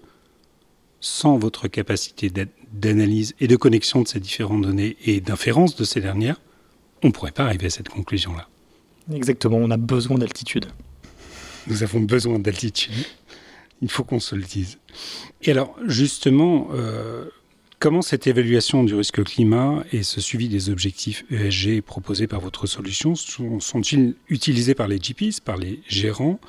sans 0.99 1.37
votre 1.37 1.67
capacité 1.67 2.31
d'analyse 2.71 3.35
et 3.39 3.47
de 3.47 3.55
connexion 3.55 4.01
de 4.01 4.07
ces 4.07 4.19
différentes 4.19 4.61
données 4.61 4.95
et 5.05 5.19
d'inférence 5.19 5.75
de 5.75 5.83
ces 5.83 5.99
dernières, 5.99 6.39
on 7.03 7.07
ne 7.07 7.11
pourrait 7.11 7.31
pas 7.31 7.43
arriver 7.43 7.67
à 7.67 7.69
cette 7.69 7.89
conclusion-là. 7.89 8.47
Exactement, 9.13 9.57
on 9.57 9.69
a 9.69 9.77
besoin 9.77 10.17
d'altitude. 10.17 10.65
Nous 11.67 11.83
avons 11.83 11.99
besoin 11.99 12.39
d'altitude. 12.39 12.93
Il 13.81 13.89
faut 13.89 14.03
qu'on 14.03 14.19
se 14.19 14.35
le 14.35 14.43
dise. 14.43 14.79
Et 15.41 15.51
alors, 15.51 15.75
justement, 15.85 16.69
euh, 16.73 17.25
comment 17.79 18.01
cette 18.01 18.27
évaluation 18.27 18.83
du 18.83 18.95
risque 18.95 19.23
climat 19.23 19.83
et 19.91 20.03
ce 20.03 20.21
suivi 20.21 20.47
des 20.47 20.69
objectifs 20.69 21.25
ESG 21.29 21.81
proposés 21.81 22.27
par 22.27 22.39
votre 22.39 22.65
solution 22.65 23.15
sont-ils 23.15 24.15
utilisés 24.29 24.75
par 24.75 24.87
les 24.87 24.99
GPs, 24.99 25.41
par 25.43 25.57
les 25.57 25.81
gérants, 25.87 26.39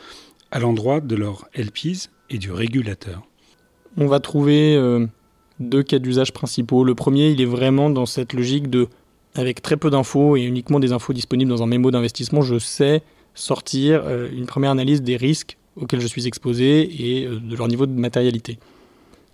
à 0.52 0.60
l'endroit 0.60 1.00
de 1.00 1.16
leurs 1.16 1.48
LPs 1.54 2.10
et 2.30 2.38
du 2.38 2.52
régulateur? 2.52 3.22
On 3.96 4.06
va 4.06 4.20
trouver 4.20 4.76
euh, 4.76 5.06
deux 5.60 5.82
cas 5.82 5.98
d'usage 5.98 6.32
principaux. 6.32 6.84
Le 6.84 6.94
premier, 6.94 7.30
il 7.30 7.40
est 7.40 7.46
vraiment 7.46 7.90
dans 7.90 8.06
cette 8.06 8.32
logique 8.32 8.70
de, 8.70 8.88
avec 9.34 9.62
très 9.62 9.76
peu 9.76 9.90
d'infos 9.90 10.36
et 10.36 10.42
uniquement 10.42 10.80
des 10.80 10.92
infos 10.92 11.12
disponibles 11.12 11.50
dans 11.50 11.62
un 11.62 11.66
mémo 11.66 11.90
d'investissement, 11.90 12.42
je 12.42 12.58
sais 12.58 13.02
sortir 13.34 14.02
euh, 14.04 14.28
une 14.32 14.46
première 14.46 14.70
analyse 14.70 15.02
des 15.02 15.16
risques 15.16 15.58
auxquels 15.76 16.00
je 16.00 16.06
suis 16.06 16.26
exposé 16.26 16.82
et 16.82 17.26
euh, 17.26 17.40
de 17.40 17.56
leur 17.56 17.68
niveau 17.68 17.86
de 17.86 17.92
matérialité. 17.92 18.58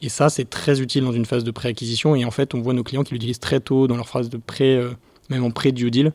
Et 0.02 0.08
ça, 0.08 0.30
c'est 0.30 0.48
très 0.48 0.80
utile 0.80 1.04
dans 1.04 1.12
une 1.12 1.26
phase 1.26 1.44
de 1.44 1.50
pré-acquisition. 1.50 2.14
Et 2.14 2.24
en 2.24 2.30
fait, 2.30 2.54
on 2.54 2.60
voit 2.60 2.72
nos 2.72 2.82
clients 2.82 3.02
qui 3.02 3.12
l'utilisent 3.12 3.40
très 3.40 3.60
tôt 3.60 3.86
dans 3.86 3.96
leur 3.96 4.08
phase 4.08 4.30
de 4.30 4.38
pré, 4.38 4.76
euh, 4.76 4.90
même 5.28 5.44
en 5.44 5.50
pré-due 5.50 5.90
deal. 5.90 6.12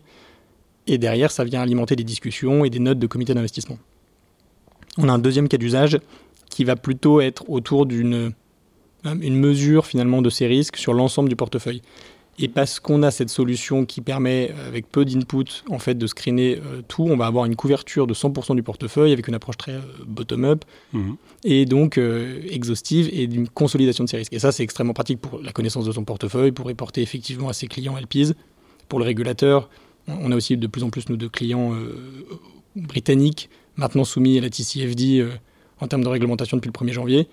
Et 0.88 0.98
derrière, 0.98 1.32
ça 1.32 1.44
vient 1.44 1.62
alimenter 1.62 1.96
des 1.96 2.03
discussions 2.03 2.65
et 2.65 2.70
des 2.70 2.79
notes 2.79 3.00
de 3.00 3.08
comité 3.08 3.34
d'investissement. 3.34 3.77
On 4.98 5.10
a 5.10 5.12
un 5.12 5.20
deuxième 5.20 5.48
cas 5.48 5.58
d'usage 5.58 6.00
qui 6.50 6.63
va 6.63 6.75
plutôt 6.75 7.22
être 7.22 7.50
autour 7.50 7.86
d'une 7.86 8.34
euh, 9.05 9.15
mesure 9.15 9.86
finalement 9.86 10.22
de 10.22 10.29
ces 10.29 10.48
risques 10.48 10.77
sur 10.77 10.94
l'ensemble 10.94 11.29
du 11.29 11.36
portefeuille. 11.36 11.82
Et 12.38 12.50
parce 12.50 12.82
qu'on 12.82 13.01
a 13.04 13.12
cette 13.12 13.30
solution 13.30 13.86
qui 13.86 14.01
permet, 14.01 14.54
avec 14.68 14.89
peu 14.89 15.06
d'input, 15.06 15.46
en 15.70 15.80
fait, 15.80 15.96
de 15.96 16.06
screener 16.06 16.58
euh, 16.58 16.82
tout, 16.86 17.04
on 17.04 17.15
va 17.15 17.27
avoir 17.27 17.46
une 17.46 17.56
couverture 17.56 18.08
de 18.08 18.13
100% 18.13 18.56
du 18.56 18.63
portefeuille 18.63 19.13
avec 19.13 19.27
une 19.30 19.36
approche 19.36 19.58
très 19.58 19.74
euh, 19.74 19.82
bottom-up 20.06 20.65
mhm. 20.92 21.15
et 21.46 21.65
donc 21.65 21.98
euh, 21.98 22.42
exhaustive 22.50 23.10
et 23.13 23.27
d'une 23.27 23.48
consolidation 23.48 24.04
de 24.04 24.10
ces 24.10 24.18
risques. 24.18 24.34
Et 24.34 24.39
ça, 24.39 24.51
c'est 24.51 24.63
extrêmement 24.63 24.94
pratique 24.94 25.22
pour 25.22 25.42
la 25.42 25.54
connaissance 25.54 25.86
de 25.86 25.92
son 25.94 26.04
portefeuille, 26.04 26.51
pour 26.51 26.65
reporter 26.65 27.01
effectivement 27.01 27.48
à 27.48 27.54
ses 27.54 27.68
clients 27.68 27.96
LPs, 27.98 28.34
pour 28.89 29.00
le 29.00 29.06
régulateur, 29.06 29.70
On 30.08 30.32
a 30.32 30.36
aussi 30.36 30.58
de 30.58 30.68
plus 30.68 30.84
en 30.84 30.92
plus 30.92 31.10
nous 31.10 31.18
de 31.18 31.27
clients 31.27 31.74
britanniques 32.75 33.50
maintenant 33.77 34.04
soumis 34.04 34.38
à 34.38 34.42
la 34.42 34.51
TCFD 34.51 35.25
en 35.80 35.88
termes 35.88 36.04
de 36.04 36.08
réglementation 36.08 36.58
depuis 36.58 36.72
le 36.72 36.86
1er 36.86 36.92
janvier 36.94 37.27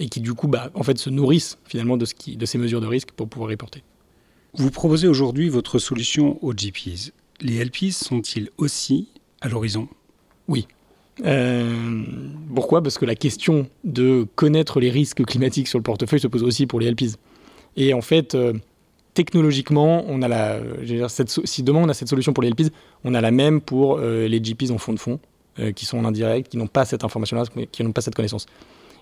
et 0.00 0.08
qui 0.10 0.20
du 0.20 0.34
coup 0.34 0.48
bah, 0.48 0.70
en 0.74 0.82
fait 0.82 0.98
se 0.98 1.08
nourrissent 1.08 1.56
finalement 1.64 1.96
de, 1.96 2.04
ce 2.04 2.14
qui, 2.14 2.36
de 2.36 2.44
ces 2.44 2.58
mesures 2.58 2.82
de 2.82 2.86
risque 2.86 3.12
pour 3.12 3.26
pouvoir 3.26 3.48
reporter. 3.48 3.82
Vous 4.58 4.72
proposez 4.72 5.06
aujourd'hui 5.06 5.48
votre 5.48 5.78
solution 5.78 6.36
aux 6.42 6.52
GPs. 6.52 7.12
Les 7.40 7.64
LPs 7.64 7.92
sont-ils 7.92 8.50
aussi 8.58 9.06
à 9.40 9.48
l'horizon? 9.48 9.86
Oui. 10.48 10.66
Euh, 11.24 12.02
pourquoi? 12.52 12.82
Parce 12.82 12.98
que 12.98 13.04
la 13.04 13.14
question 13.14 13.68
de 13.84 14.26
connaître 14.34 14.80
les 14.80 14.90
risques 14.90 15.24
climatiques 15.24 15.68
sur 15.68 15.78
le 15.78 15.84
portefeuille 15.84 16.18
se 16.18 16.26
pose 16.26 16.42
aussi 16.42 16.66
pour 16.66 16.80
les 16.80 16.90
LPs. 16.90 17.18
Et 17.76 17.94
en 17.94 18.00
fait, 18.00 18.34
euh, 18.34 18.52
technologiquement, 19.14 20.04
on 20.08 20.22
a 20.22 20.58
cette, 21.08 21.30
si 21.46 21.62
demain 21.62 21.82
on 21.84 21.88
a 21.88 21.94
cette 21.94 22.08
solution 22.08 22.32
pour 22.32 22.42
les 22.42 22.50
LPs, 22.50 22.72
on 23.04 23.14
a 23.14 23.20
la 23.20 23.30
même 23.30 23.60
pour 23.60 23.98
euh, 23.98 24.26
les 24.26 24.40
GPs 24.40 24.72
en 24.72 24.78
fonds 24.78 24.92
de 24.92 24.98
fonds, 24.98 25.20
qui 25.74 25.86
sont 25.86 25.98
en 25.98 26.04
indirect, 26.04 26.50
qui 26.50 26.56
n'ont 26.56 26.68
pas 26.68 26.84
cette 26.84 27.02
information-là, 27.02 27.44
qui 27.72 27.82
n'ont 27.82 27.92
pas 27.92 28.00
cette 28.00 28.14
connaissance. 28.14 28.46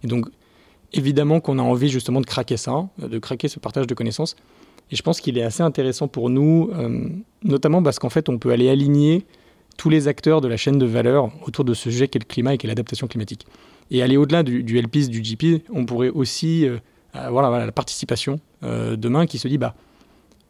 Et 0.02 0.06
donc, 0.06 0.26
évidemment 0.92 1.40
qu'on 1.40 1.58
a 1.58 1.62
envie 1.62 1.88
justement 1.88 2.20
de 2.20 2.26
craquer 2.26 2.56
ça, 2.56 2.88
de 2.98 3.18
craquer 3.18 3.48
ce 3.48 3.58
partage 3.58 3.86
de 3.86 3.94
connaissances. 3.94 4.36
Et 4.90 4.96
je 4.96 5.02
pense 5.02 5.20
qu'il 5.20 5.36
est 5.36 5.42
assez 5.42 5.62
intéressant 5.62 6.08
pour 6.08 6.30
nous, 6.30 6.70
euh, 6.74 7.08
notamment 7.42 7.82
parce 7.82 7.98
qu'en 7.98 8.08
fait, 8.08 8.28
on 8.28 8.38
peut 8.38 8.52
aller 8.52 8.68
aligner 8.68 9.24
tous 9.76 9.90
les 9.90 10.08
acteurs 10.08 10.40
de 10.40 10.48
la 10.48 10.56
chaîne 10.56 10.78
de 10.78 10.86
valeur 10.86 11.30
autour 11.46 11.64
de 11.64 11.74
ce 11.74 11.90
sujet 11.90 12.08
qu'est 12.08 12.20
le 12.20 12.24
climat 12.24 12.54
et 12.54 12.58
qu'est 12.58 12.68
l'adaptation 12.68 13.06
climatique. 13.06 13.46
Et 13.90 14.02
aller 14.02 14.16
au-delà 14.16 14.42
du, 14.42 14.62
du 14.62 14.80
LPIS, 14.80 15.08
du 15.08 15.22
GP, 15.22 15.64
on 15.70 15.84
pourrait 15.84 16.08
aussi 16.08 16.66
euh, 16.66 16.78
avoir 17.12 17.50
la, 17.50 17.72
participation 17.72 18.40
euh, 18.62 18.96
demain 18.96 19.26
qui 19.26 19.38
se 19.38 19.48
dit, 19.48 19.58
bah, 19.58 19.74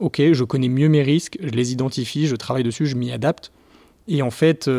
ok, 0.01 0.23
je 0.33 0.45
connais 0.45 0.69
mieux 0.69 0.89
mes 0.89 1.03
risques, 1.03 1.39
je 1.41 1.51
les 1.51 1.73
identifie, 1.73 2.27
je 2.27 2.37
travaille 2.37 2.63
dessus, 2.63 2.87
je 2.87 2.95
m'y 2.95 3.13
adapte. 3.13 3.53
Et 4.07 4.23
en 4.23 4.31
fait, 4.31 4.71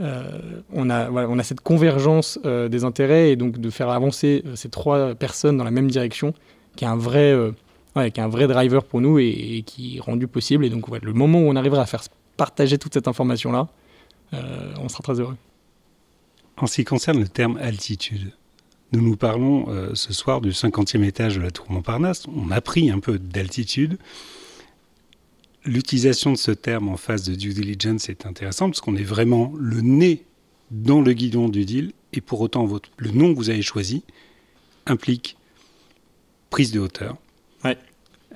on, 0.00 0.90
a, 0.90 1.10
on 1.10 1.38
a 1.38 1.42
cette 1.42 1.60
convergence 1.60 2.38
des 2.44 2.84
intérêts 2.84 3.30
et 3.30 3.36
donc 3.36 3.58
de 3.58 3.70
faire 3.70 3.90
avancer 3.90 4.44
ces 4.54 4.68
trois 4.68 5.14
personnes 5.14 5.56
dans 5.56 5.64
la 5.64 5.70
même 5.70 5.90
direction, 5.90 6.34
qui 6.76 6.84
est 6.84 6.88
un 6.88 6.96
vrai 6.96 7.34
un 8.16 8.28
vrai 8.28 8.46
driver 8.46 8.84
pour 8.84 9.00
nous 9.00 9.18
et, 9.18 9.62
qui 9.66 9.96
est 9.96 10.00
rendu 10.00 10.26
possible. 10.26 10.64
Et 10.64 10.70
donc, 10.70 10.86
le 10.88 11.12
moment 11.12 11.40
où 11.40 11.48
on 11.48 11.56
arrivera 11.56 11.82
à 11.82 11.86
faire 11.86 12.02
partager 12.36 12.78
toute 12.78 12.94
cette 12.94 13.08
information-là, 13.08 13.68
euh, 14.34 14.72
on 14.80 14.88
sera 14.88 15.02
très 15.02 15.20
heureux. 15.20 15.36
En 16.56 16.66
ce 16.66 16.76
qui 16.76 16.84
concerne 16.84 17.20
le 17.20 17.28
terme 17.28 17.56
altitude, 17.58 18.32
nous 18.92 19.02
nous 19.02 19.16
parlons 19.16 19.66
euh, 19.68 19.90
ce 19.94 20.12
soir 20.12 20.40
du 20.40 20.50
50e 20.50 21.04
étage 21.04 21.36
de 21.36 21.42
la 21.42 21.50
tour 21.50 21.66
Montparnasse. 21.70 22.26
On 22.28 22.50
a 22.50 22.60
pris 22.60 22.90
un 22.90 23.00
peu 23.00 23.18
d'altitude. 23.18 23.98
L'utilisation 25.68 26.32
de 26.32 26.38
ce 26.38 26.50
terme 26.50 26.88
en 26.88 26.96
phase 26.96 27.24
de 27.24 27.34
due 27.34 27.52
diligence 27.52 28.08
est 28.08 28.24
intéressante 28.24 28.70
parce 28.72 28.80
qu'on 28.80 28.96
est 28.96 29.02
vraiment 29.02 29.52
le 29.58 29.82
nez 29.82 30.24
dans 30.70 31.02
le 31.02 31.12
guidon 31.12 31.50
du 31.50 31.66
deal 31.66 31.92
et 32.14 32.22
pour 32.22 32.40
autant 32.40 32.64
votre, 32.64 32.88
le 32.96 33.10
nom 33.10 33.34
que 33.34 33.36
vous 33.36 33.50
avez 33.50 33.60
choisi 33.60 34.02
implique 34.86 35.36
prise 36.48 36.72
de 36.72 36.80
hauteur, 36.80 37.18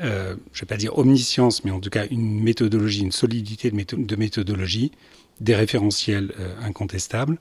euh, 0.01 0.37
je 0.53 0.59
ne 0.59 0.61
vais 0.61 0.67
pas 0.67 0.77
dire 0.77 0.99
omniscience, 0.99 1.65
mais 1.65 1.71
en 1.71 1.81
tout 1.81 1.89
cas 1.89 2.07
une 2.11 2.43
méthodologie, 2.43 3.01
une 3.01 3.13
solidité 3.13 3.71
de, 3.71 4.17
méthodologie, 4.17 4.93
des 5.41 5.55
référentiels 5.55 6.35
euh, 6.39 6.55
incontestables. 6.63 7.39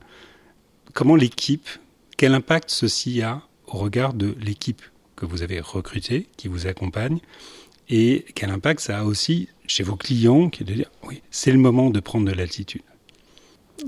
Comment 0.94 1.16
l'équipe, 1.16 1.68
quel 2.16 2.32
impact 2.32 2.70
ceci 2.70 3.20
a 3.20 3.42
au 3.66 3.76
regard 3.76 4.14
de 4.14 4.34
l'équipe 4.40 4.80
que 5.16 5.26
vous 5.26 5.42
avez 5.42 5.60
recrutée, 5.60 6.28
qui 6.38 6.48
vous 6.48 6.66
accompagne, 6.66 7.20
et 7.92 8.24
quel 8.34 8.50
impact 8.50 8.80
ça 8.80 9.00
a 9.00 9.04
aussi 9.04 9.48
chez 9.66 9.82
vos 9.82 9.96
clients, 9.96 10.48
qui 10.48 10.62
est 10.62 10.66
de 10.66 10.72
dire, 10.72 10.90
oui, 11.06 11.22
c'est 11.30 11.52
le 11.52 11.58
moment 11.58 11.90
de 11.90 12.00
prendre 12.00 12.26
de 12.26 12.32
l'altitude. 12.32 12.82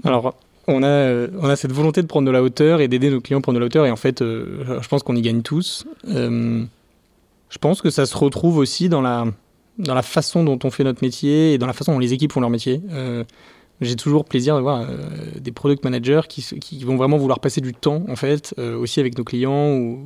Alors, 0.04 0.34
on 0.68 0.82
a, 0.82 0.86
euh, 0.86 1.28
on 1.40 1.48
a 1.48 1.56
cette 1.56 1.72
volonté 1.72 2.02
de 2.02 2.06
prendre 2.06 2.26
de 2.26 2.30
la 2.30 2.42
hauteur 2.42 2.80
et 2.80 2.88
d'aider 2.88 3.10
nos 3.10 3.20
clients 3.20 3.38
à 3.38 3.42
prendre 3.42 3.56
de 3.56 3.60
la 3.60 3.66
hauteur, 3.66 3.86
et 3.86 3.90
en 3.90 3.96
fait, 3.96 4.20
je 4.20 4.88
pense 4.88 5.02
qu'on 5.02 5.16
y 5.16 5.22
gagne 5.22 5.42
tous. 5.42 5.86
Je 6.06 7.58
pense 7.60 7.82
que 7.82 7.90
ça 7.90 8.04
se 8.04 8.16
retrouve 8.16 8.58
aussi 8.58 8.88
dans 8.88 9.00
la, 9.00 9.26
dans 9.78 9.94
la 9.94 10.02
façon 10.02 10.44
dont 10.44 10.58
on 10.64 10.70
fait 10.70 10.84
notre 10.84 11.02
métier 11.02 11.54
et 11.54 11.58
dans 11.58 11.66
la 11.66 11.72
façon 11.72 11.92
dont 11.92 11.98
les 11.98 12.12
équipes 12.12 12.32
font 12.32 12.40
leur 12.40 12.50
métier. 12.50 12.82
Euh, 13.84 13.88
j'ai 13.88 13.96
toujours 13.96 14.24
plaisir 14.24 14.56
de 14.56 14.60
voir 14.60 14.80
euh, 14.80 14.86
des 15.40 15.52
product 15.52 15.84
managers 15.84 16.22
qui, 16.28 16.42
qui, 16.60 16.84
vont 16.84 16.96
vraiment 16.96 17.16
vouloir 17.16 17.40
passer 17.40 17.60
du 17.60 17.72
temps, 17.72 18.04
en 18.08 18.16
fait, 18.16 18.54
euh, 18.58 18.76
aussi 18.76 19.00
avec 19.00 19.16
nos 19.18 19.24
clients, 19.24 19.76
ou, 19.76 20.00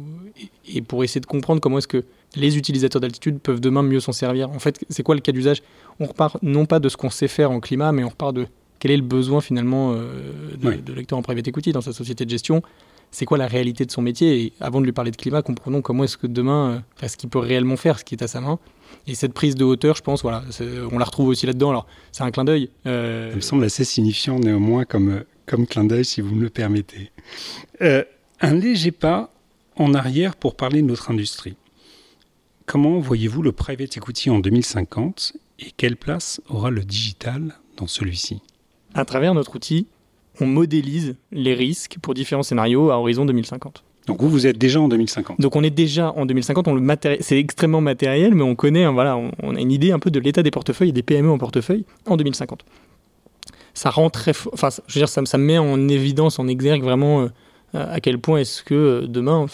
et, 0.72 0.82
pour 0.82 1.04
essayer 1.04 1.20
de 1.20 1.26
comprendre 1.26 1.60
comment 1.60 1.78
est-ce 1.78 1.88
que 1.88 2.04
les 2.36 2.58
utilisateurs 2.58 3.00
d'altitude 3.00 3.38
peuvent 3.38 3.60
demain 3.60 3.82
mieux 3.82 4.00
s'en 4.00 4.12
servir. 4.12 4.50
En 4.50 4.58
fait, 4.58 4.84
c'est 4.90 5.02
quoi 5.02 5.14
le 5.14 5.20
cas 5.20 5.32
d'usage? 5.32 5.62
On 6.00 6.06
repart 6.06 6.38
non 6.42 6.66
pas 6.66 6.78
de 6.78 6.88
ce 6.88 6.96
qu'on 6.96 7.10
sait 7.10 7.28
faire 7.28 7.50
en 7.50 7.60
climat, 7.60 7.92
mais 7.92 8.04
on 8.04 8.08
repart 8.08 8.34
de 8.34 8.46
quel 8.78 8.92
est 8.92 8.96
le 8.96 9.02
besoin 9.02 9.40
finalement 9.40 9.92
de, 9.92 10.74
de 10.76 10.92
lecteur 10.92 11.18
en 11.18 11.22
private 11.22 11.48
equity 11.48 11.72
dans 11.72 11.80
sa 11.80 11.92
société 11.92 12.24
de 12.24 12.30
gestion? 12.30 12.62
C'est 13.10 13.24
quoi 13.24 13.38
la 13.38 13.46
réalité 13.46 13.86
de 13.86 13.90
son 13.90 14.02
métier? 14.02 14.42
Et 14.42 14.52
avant 14.60 14.80
de 14.80 14.84
lui 14.84 14.92
parler 14.92 15.10
de 15.10 15.16
climat, 15.16 15.42
comprenons 15.42 15.80
comment 15.80 16.04
est-ce 16.04 16.16
que 16.16 16.26
demain, 16.26 16.82
euh, 17.02 17.08
ce 17.08 17.16
qu'il 17.16 17.30
peut 17.30 17.38
réellement 17.38 17.76
faire, 17.76 17.98
ce 17.98 18.04
qui 18.04 18.14
est 18.14 18.22
à 18.22 18.28
sa 18.28 18.40
main. 18.40 18.58
Et 19.06 19.14
cette 19.14 19.32
prise 19.32 19.54
de 19.54 19.64
hauteur, 19.64 19.96
je 19.96 20.02
pense, 20.02 20.22
voilà, 20.22 20.44
on 20.92 20.98
la 20.98 21.04
retrouve 21.04 21.28
aussi 21.28 21.46
là-dedans. 21.46 21.70
Alors, 21.70 21.86
c'est 22.12 22.22
un 22.22 22.30
clin 22.30 22.44
d'œil. 22.44 22.70
Euh... 22.86 23.30
Ça 23.30 23.36
me 23.36 23.40
semble 23.40 23.64
assez 23.64 23.84
signifiant 23.84 24.38
néanmoins 24.38 24.84
comme, 24.84 25.24
comme 25.46 25.66
clin 25.66 25.84
d'œil, 25.84 26.04
si 26.04 26.20
vous 26.20 26.34
me 26.34 26.42
le 26.42 26.50
permettez. 26.50 27.10
Euh, 27.80 28.04
un 28.40 28.54
léger 28.54 28.90
pas 28.90 29.32
en 29.76 29.94
arrière 29.94 30.36
pour 30.36 30.56
parler 30.56 30.82
de 30.82 30.86
notre 30.86 31.10
industrie. 31.10 31.56
Comment 32.66 32.98
voyez-vous 32.98 33.42
le 33.42 33.52
private 33.52 33.96
equity 33.96 34.28
en 34.28 34.40
2050 34.40 35.32
et 35.60 35.70
quelle 35.76 35.96
place 35.96 36.40
aura 36.48 36.70
le 36.70 36.82
digital 36.84 37.56
dans 37.76 37.86
celui-ci? 37.86 38.42
À 38.94 39.04
travers 39.04 39.32
notre 39.32 39.56
outil, 39.56 39.86
on 40.40 40.46
modélise 40.46 41.16
les 41.32 41.54
risques 41.54 41.96
pour 42.02 42.14
différents 42.14 42.42
scénarios 42.42 42.90
à 42.90 42.98
horizon 42.98 43.24
2050. 43.24 43.84
Donc 44.08 44.22
vous, 44.22 44.28
vous 44.28 44.46
êtes 44.46 44.58
déjà 44.58 44.80
en 44.80 44.88
2050. 44.88 45.40
Donc 45.40 45.54
on 45.54 45.62
est 45.62 45.70
déjà 45.70 46.12
en 46.16 46.26
2050. 46.26 46.66
On 46.66 46.74
le 46.74 46.96
c'est 47.20 47.38
extrêmement 47.38 47.82
matériel, 47.82 48.34
mais 48.34 48.42
on 48.42 48.54
connaît, 48.54 48.84
hein, 48.84 48.92
voilà, 48.92 49.16
on, 49.16 49.54
a 49.54 49.60
une 49.60 49.70
idée 49.70 49.92
un 49.92 49.98
peu 49.98 50.10
de 50.10 50.18
l'état 50.18 50.42
des 50.42 50.50
portefeuilles 50.50 50.88
et 50.88 50.92
des 50.92 51.02
PME 51.02 51.30
en 51.30 51.38
portefeuille 51.38 51.84
en 52.06 52.16
2050. 52.16 52.64
Ça 53.74 53.90
rend 53.90 54.10
très, 54.10 54.32
enfin, 54.52 54.70
je 54.86 54.94
veux 54.94 55.00
dire, 55.00 55.08
ça, 55.08 55.24
ça 55.24 55.38
met 55.38 55.58
en 55.58 55.88
évidence, 55.88 56.38
en 56.38 56.48
exergue 56.48 56.82
vraiment 56.82 57.20
euh, 57.20 57.28
à 57.74 58.00
quel 58.00 58.18
point 58.18 58.38
est-ce 58.38 58.62
que 58.62 58.74
euh, 58.74 59.06
demain, 59.06 59.46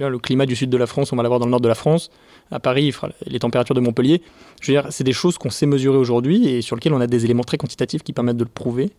le 0.00 0.18
climat 0.18 0.46
du 0.46 0.56
sud 0.56 0.68
de 0.68 0.76
la 0.76 0.86
France, 0.86 1.12
on 1.12 1.16
va 1.16 1.22
l'avoir 1.22 1.38
dans 1.38 1.46
le 1.46 1.52
nord 1.52 1.60
de 1.60 1.68
la 1.68 1.76
France. 1.76 2.10
À 2.50 2.58
Paris, 2.58 2.86
il 2.86 2.92
fera 2.92 3.10
les 3.24 3.38
températures 3.38 3.74
de 3.74 3.80
Montpellier. 3.80 4.20
Je 4.60 4.72
veux 4.72 4.82
dire, 4.82 4.90
c'est 4.90 5.04
des 5.04 5.12
choses 5.12 5.38
qu'on 5.38 5.50
sait 5.50 5.66
mesurer 5.66 5.96
aujourd'hui 5.96 6.48
et 6.48 6.60
sur 6.60 6.74
lesquelles 6.74 6.94
on 6.94 7.00
a 7.00 7.06
des 7.06 7.24
éléments 7.24 7.44
très 7.44 7.56
quantitatifs 7.56 8.02
qui 8.02 8.12
permettent 8.12 8.36
de 8.36 8.44
le 8.44 8.50
prouver. 8.50 8.90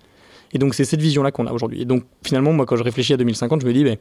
Et 0.53 0.59
donc 0.59 0.75
c'est 0.75 0.85
cette 0.85 1.01
vision-là 1.01 1.31
qu'on 1.31 1.45
a 1.45 1.51
aujourd'hui. 1.51 1.81
Et 1.81 1.85
donc 1.85 2.03
finalement, 2.23 2.53
moi 2.53 2.65
quand 2.65 2.77
je 2.77 2.83
réfléchis 2.83 3.13
à 3.13 3.17
2050, 3.17 3.61
je 3.61 3.67
me 3.67 3.73
dis, 3.73 3.83
ben, 3.83 3.97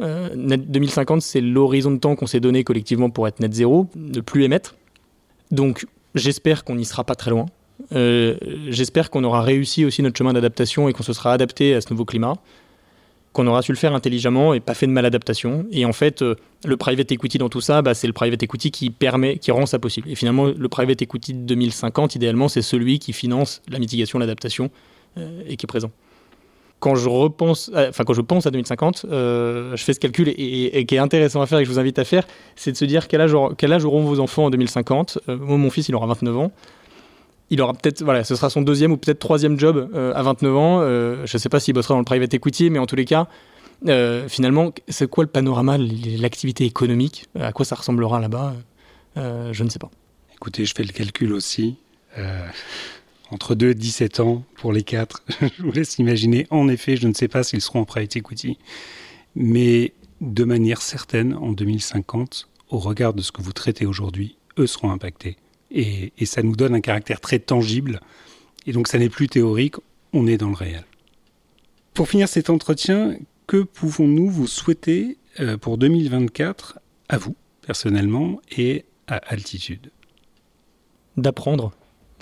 euh, 0.00 0.30
2050 0.34 1.22
c'est 1.22 1.40
l'horizon 1.40 1.92
de 1.92 1.98
temps 1.98 2.16
qu'on 2.16 2.26
s'est 2.26 2.40
donné 2.40 2.64
collectivement 2.64 3.10
pour 3.10 3.28
être 3.28 3.40
net 3.40 3.52
zéro, 3.52 3.88
ne 3.94 4.20
plus 4.20 4.44
émettre. 4.44 4.74
Donc 5.50 5.86
j'espère 6.14 6.64
qu'on 6.64 6.74
n'y 6.74 6.84
sera 6.84 7.04
pas 7.04 7.14
très 7.14 7.30
loin. 7.30 7.46
Euh, 7.92 8.36
j'espère 8.68 9.10
qu'on 9.10 9.24
aura 9.24 9.42
réussi 9.42 9.84
aussi 9.84 10.02
notre 10.02 10.16
chemin 10.16 10.32
d'adaptation 10.32 10.88
et 10.88 10.92
qu'on 10.92 11.02
se 11.02 11.12
sera 11.12 11.32
adapté 11.32 11.74
à 11.74 11.80
ce 11.80 11.90
nouveau 11.90 12.04
climat, 12.04 12.34
qu'on 13.32 13.46
aura 13.46 13.62
su 13.62 13.72
le 13.72 13.78
faire 13.78 13.94
intelligemment 13.94 14.54
et 14.54 14.60
pas 14.60 14.74
fait 14.74 14.86
de 14.86 14.92
maladaptation. 14.92 15.66
Et 15.70 15.84
en 15.84 15.92
fait, 15.92 16.22
euh, 16.22 16.36
le 16.64 16.76
private 16.76 17.10
equity 17.12 17.38
dans 17.38 17.48
tout 17.48 17.60
ça, 17.60 17.82
bah, 17.82 17.94
c'est 17.94 18.06
le 18.06 18.12
private 18.12 18.42
equity 18.42 18.70
qui 18.70 18.90
permet, 18.90 19.38
qui 19.38 19.50
rend 19.50 19.66
ça 19.66 19.78
possible. 19.78 20.08
Et 20.08 20.14
finalement, 20.14 20.46
le 20.46 20.68
private 20.68 21.02
equity 21.02 21.34
de 21.34 21.40
2050, 21.40 22.14
idéalement, 22.14 22.48
c'est 22.48 22.62
celui 22.62 22.98
qui 22.98 23.12
finance 23.12 23.60
la 23.68 23.78
mitigation, 23.78 24.18
l'adaptation 24.18 24.70
et 25.46 25.56
qui 25.56 25.64
est 25.64 25.68
présent. 25.68 25.92
Quand 26.84 26.96
je 26.96 27.08
repense, 27.08 27.70
enfin 27.74 28.04
quand 28.04 28.12
je 28.12 28.20
pense 28.20 28.44
à 28.44 28.50
2050, 28.50 29.06
euh, 29.08 29.74
je 29.74 29.82
fais 29.82 29.94
ce 29.94 30.00
calcul 30.00 30.28
et, 30.28 30.84
qui 30.84 30.94
est 30.94 30.98
intéressant 30.98 31.40
à 31.40 31.46
faire 31.46 31.58
et 31.58 31.62
que 31.62 31.66
je 31.66 31.72
vous 31.72 31.78
invite 31.78 31.98
à 31.98 32.04
faire, 32.04 32.26
c'est 32.56 32.72
de 32.72 32.76
se 32.76 32.84
dire 32.84 33.08
quel 33.08 33.22
âge, 33.22 33.32
auront 33.32 34.02
vos 34.02 34.20
enfants 34.20 34.44
en 34.44 34.50
2050. 34.50 35.18
Euh, 35.30 35.38
moi, 35.38 35.56
mon 35.56 35.70
fils, 35.70 35.88
il 35.88 35.94
aura 35.94 36.06
29 36.08 36.36
ans 36.36 36.52
il 37.48 37.62
aura 37.62 37.72
peut-être, 37.72 38.02
voilà, 38.02 38.22
ce 38.22 38.36
sera 38.36 38.50
son 38.50 38.60
deuxième 38.60 38.92
ou 38.92 38.98
peut-être 38.98 39.18
troisième 39.18 39.58
job 39.58 39.88
à 39.94 40.22
29 40.22 40.56
ans. 40.56 40.80
je 40.80 41.20
ne 41.32 41.38
sais 41.38 41.48
pas 41.48 41.60
s'il 41.60 41.72
bossera 41.72 41.94
dans 41.94 42.00
le 42.00 42.04
private 42.04 42.34
equity, 42.34 42.68
mais 42.68 42.78
en 42.78 42.86
tous 42.86 42.96
les 42.96 43.04
cas, 43.04 43.28
finalement, 44.28 44.72
c'est 44.88 45.08
quoi 45.08 45.24
le 45.24 45.30
panorama, 45.30 45.76
l'activité 45.78 46.64
économique? 46.64 47.26
À 47.38 47.52
quoi 47.52 47.64
ça 47.64 47.76
ressemblera 47.76 48.18
là-bas? 48.18 48.54
Je 49.16 49.62
ne 49.62 49.68
sais 49.68 49.78
pas. 49.78 49.90
Écoutez, 50.34 50.64
je 50.64 50.74
fais 50.74 50.82
le 50.84 50.92
calcul 50.92 51.32
aussi 51.32 51.76
entre 53.34 53.56
2 53.56 53.70
et 53.70 53.74
17 53.74 54.20
ans 54.20 54.44
pour 54.54 54.72
les 54.72 54.84
quatre. 54.84 55.24
je 55.40 55.62
vous 55.62 55.72
laisse 55.72 55.98
imaginer. 55.98 56.46
En 56.50 56.68
effet, 56.68 56.96
je 56.96 57.08
ne 57.08 57.14
sais 57.14 57.26
pas 57.26 57.42
s'ils 57.42 57.60
seront 57.60 57.80
en 57.80 57.84
private 57.84 58.16
equity, 58.16 58.58
mais 59.34 59.92
de 60.20 60.44
manière 60.44 60.80
certaine, 60.80 61.34
en 61.34 61.50
2050, 61.50 62.48
au 62.70 62.78
regard 62.78 63.12
de 63.12 63.22
ce 63.22 63.32
que 63.32 63.42
vous 63.42 63.52
traitez 63.52 63.86
aujourd'hui, 63.86 64.36
eux 64.56 64.68
seront 64.68 64.92
impactés. 64.92 65.36
Et, 65.72 66.12
ça 66.24 66.44
nous 66.44 66.54
donne 66.54 66.76
un 66.76 66.80
caractère 66.80 67.20
très 67.20 67.40
tangible. 67.40 68.00
Et 68.66 68.72
donc, 68.72 68.86
ça 68.86 68.98
n'est 68.98 69.08
plus 69.08 69.28
théorique, 69.28 69.74
on 70.12 70.28
est 70.28 70.38
dans 70.38 70.48
le 70.48 70.54
réel. 70.54 70.84
Pour 71.92 72.08
finir 72.08 72.28
cet 72.28 72.50
entretien, 72.50 73.16
que 73.48 73.64
pouvons-nous 73.64 74.30
vous 74.30 74.46
souhaiter 74.46 75.18
euh, 75.40 75.56
pour 75.56 75.76
2024 75.76 76.78
à 77.08 77.18
vous, 77.18 77.34
personnellement, 77.66 78.40
et 78.56 78.84
à 79.08 79.16
altitude? 79.16 79.90
D'apprendre 81.16 81.72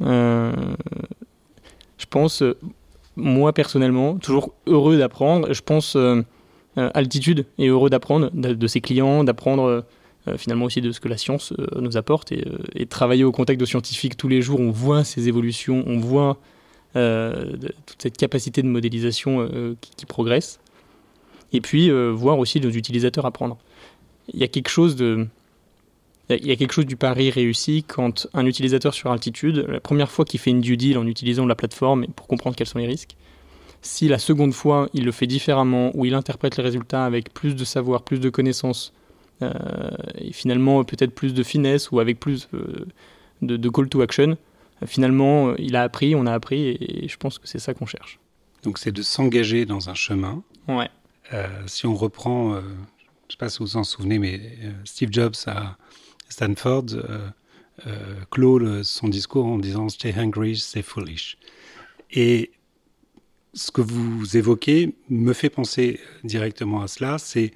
euh, 0.03 0.53
pense, 2.13 2.45
moi 3.17 3.53
personnellement, 3.53 4.17
toujours 4.19 4.53
heureux 4.67 4.99
d'apprendre. 4.99 5.53
Je 5.53 5.63
pense 5.63 5.97
altitude 6.77 7.47
et 7.59 7.69
heureux 7.69 7.91
d'apprendre 7.91 8.31
de, 8.33 8.67
ses 8.67 8.81
clients, 8.81 9.25
d'apprendre 9.25 9.85
finalement 10.37 10.67
aussi 10.67 10.81
de 10.81 10.93
ce 10.93 11.01
que 11.01 11.09
la 11.09 11.17
science 11.17 11.53
nous 11.77 11.97
apporte 11.97 12.33
et, 12.33 12.87
travailler 12.87 13.25
au 13.25 13.33
contact 13.33 13.59
de 13.59 13.65
scientifiques 13.65 14.17
tous 14.17 14.29
les 14.29 14.43
jours. 14.43 14.61
On 14.61 14.71
voit 14.71 15.05
ces 15.05 15.29
évolutions, 15.29 15.83
on 15.87 15.99
voit 15.99 16.39
toute 16.95 18.03
cette 18.03 18.19
capacité 18.19 18.63
de 18.63 18.69
modélisation 18.69 19.49
qui, 19.81 20.07
progresse. 20.07 20.61
Et 21.55 21.63
puis 21.63 21.91
voir 22.13 22.39
aussi 22.39 22.61
nos 22.61 22.71
utilisateurs 22.71 23.25
apprendre. 23.25 23.57
Il 24.35 24.39
y 24.39 24.45
a 24.45 24.49
quelque 24.49 24.69
chose 24.69 24.97
de 24.97 25.27
il 26.31 26.47
y 26.47 26.51
a 26.51 26.57
quelque 26.57 26.73
chose 26.73 26.87
du 26.87 26.97
pari 26.97 27.31
réussi 27.31 27.85
quand 27.87 28.27
un 28.33 28.47
utilisateur 28.47 28.95
sur 28.95 29.11
altitude, 29.11 29.67
la 29.69 29.81
première 29.81 30.11
fois 30.11 30.25
qu'il 30.25 30.41
fait 30.41 30.51
une 30.51 30.61
due 30.61 30.77
deal 30.77 30.97
en 30.99 31.07
utilisant 31.07 31.47
la 31.47 31.55
plateforme 31.55 32.07
pour 32.09 32.27
comprendre 32.27 32.57
quels 32.57 32.67
sont 32.67 32.79
les 32.79 32.87
risques, 32.87 33.17
si 33.83 34.09
la 34.09 34.19
seconde 34.19 34.55
fois 34.55 34.89
il 34.95 35.05
le 35.05 35.13
fait 35.13 35.27
différemment 35.27 35.91
ou 35.95 36.05
il 36.05 36.15
interprète 36.15 36.57
les 36.57 36.63
résultats 36.63 37.05
avec 37.05 37.35
plus 37.35 37.55
de 37.55 37.65
savoir, 37.65 38.03
plus 38.03 38.21
de 38.21 38.31
connaissances, 38.31 38.93
euh, 39.43 39.53
et 40.17 40.33
finalement 40.33 40.85
peut-être 40.85 41.15
plus 41.15 41.35
de 41.35 41.43
finesse 41.43 41.91
ou 41.91 41.99
avec 41.99 42.21
plus 42.21 42.49
euh, 42.55 42.87
de, 43.43 43.69
call 43.69 43.89
to 43.89 44.01
action, 44.01 44.37
finalement 44.87 45.49
euh, 45.49 45.55
il 45.59 45.75
a 45.75 45.83
appris, 45.83 46.15
on 46.15 46.27
a 46.27 46.33
appris 46.33 46.69
et, 46.69 47.09
je 47.09 47.17
pense 47.17 47.39
que 47.39 47.49
c'est 47.49 47.59
ça 47.59 47.75
qu'on 47.75 47.87
cherche. 47.87 48.21
Donc 48.63 48.79
c'est 48.79 48.93
de 48.93 49.03
s'engager 49.03 49.67
dans 49.67 49.91
un 49.91 49.95
chemin. 49.95 50.43
Ouais. 50.69 50.89
si 51.67 51.87
on 51.87 51.97
reprend, 51.97 52.55
je 52.55 52.61
ne 52.61 53.31
sais 53.31 53.37
pas 53.37 53.49
si 53.49 53.59
vous 53.59 53.67
vous 53.67 53.77
en 53.77 53.83
souvenez, 53.83 54.21
mais 54.21 54.41
Steve 54.85 55.09
Jobs 55.11 55.35
a 55.47 55.77
Stanford 56.29 56.87
euh, 56.93 57.29
euh, 57.87 58.25
clôt 58.31 58.83
son 58.83 59.09
discours 59.09 59.47
en 59.47 59.59
disant 59.59 59.89
Stay 59.89 60.15
hungry, 60.17 60.57
stay 60.57 60.83
foolish. 60.83 61.39
Et 62.11 62.51
ce 63.55 63.71
que 63.71 63.81
vous 63.81 64.37
évoquez 64.37 64.95
me 65.09 65.33
fait 65.33 65.51
penser 65.51 66.01
directement 66.25 66.83
à 66.83 66.89
cela, 66.89 67.19
c'est 67.19 67.53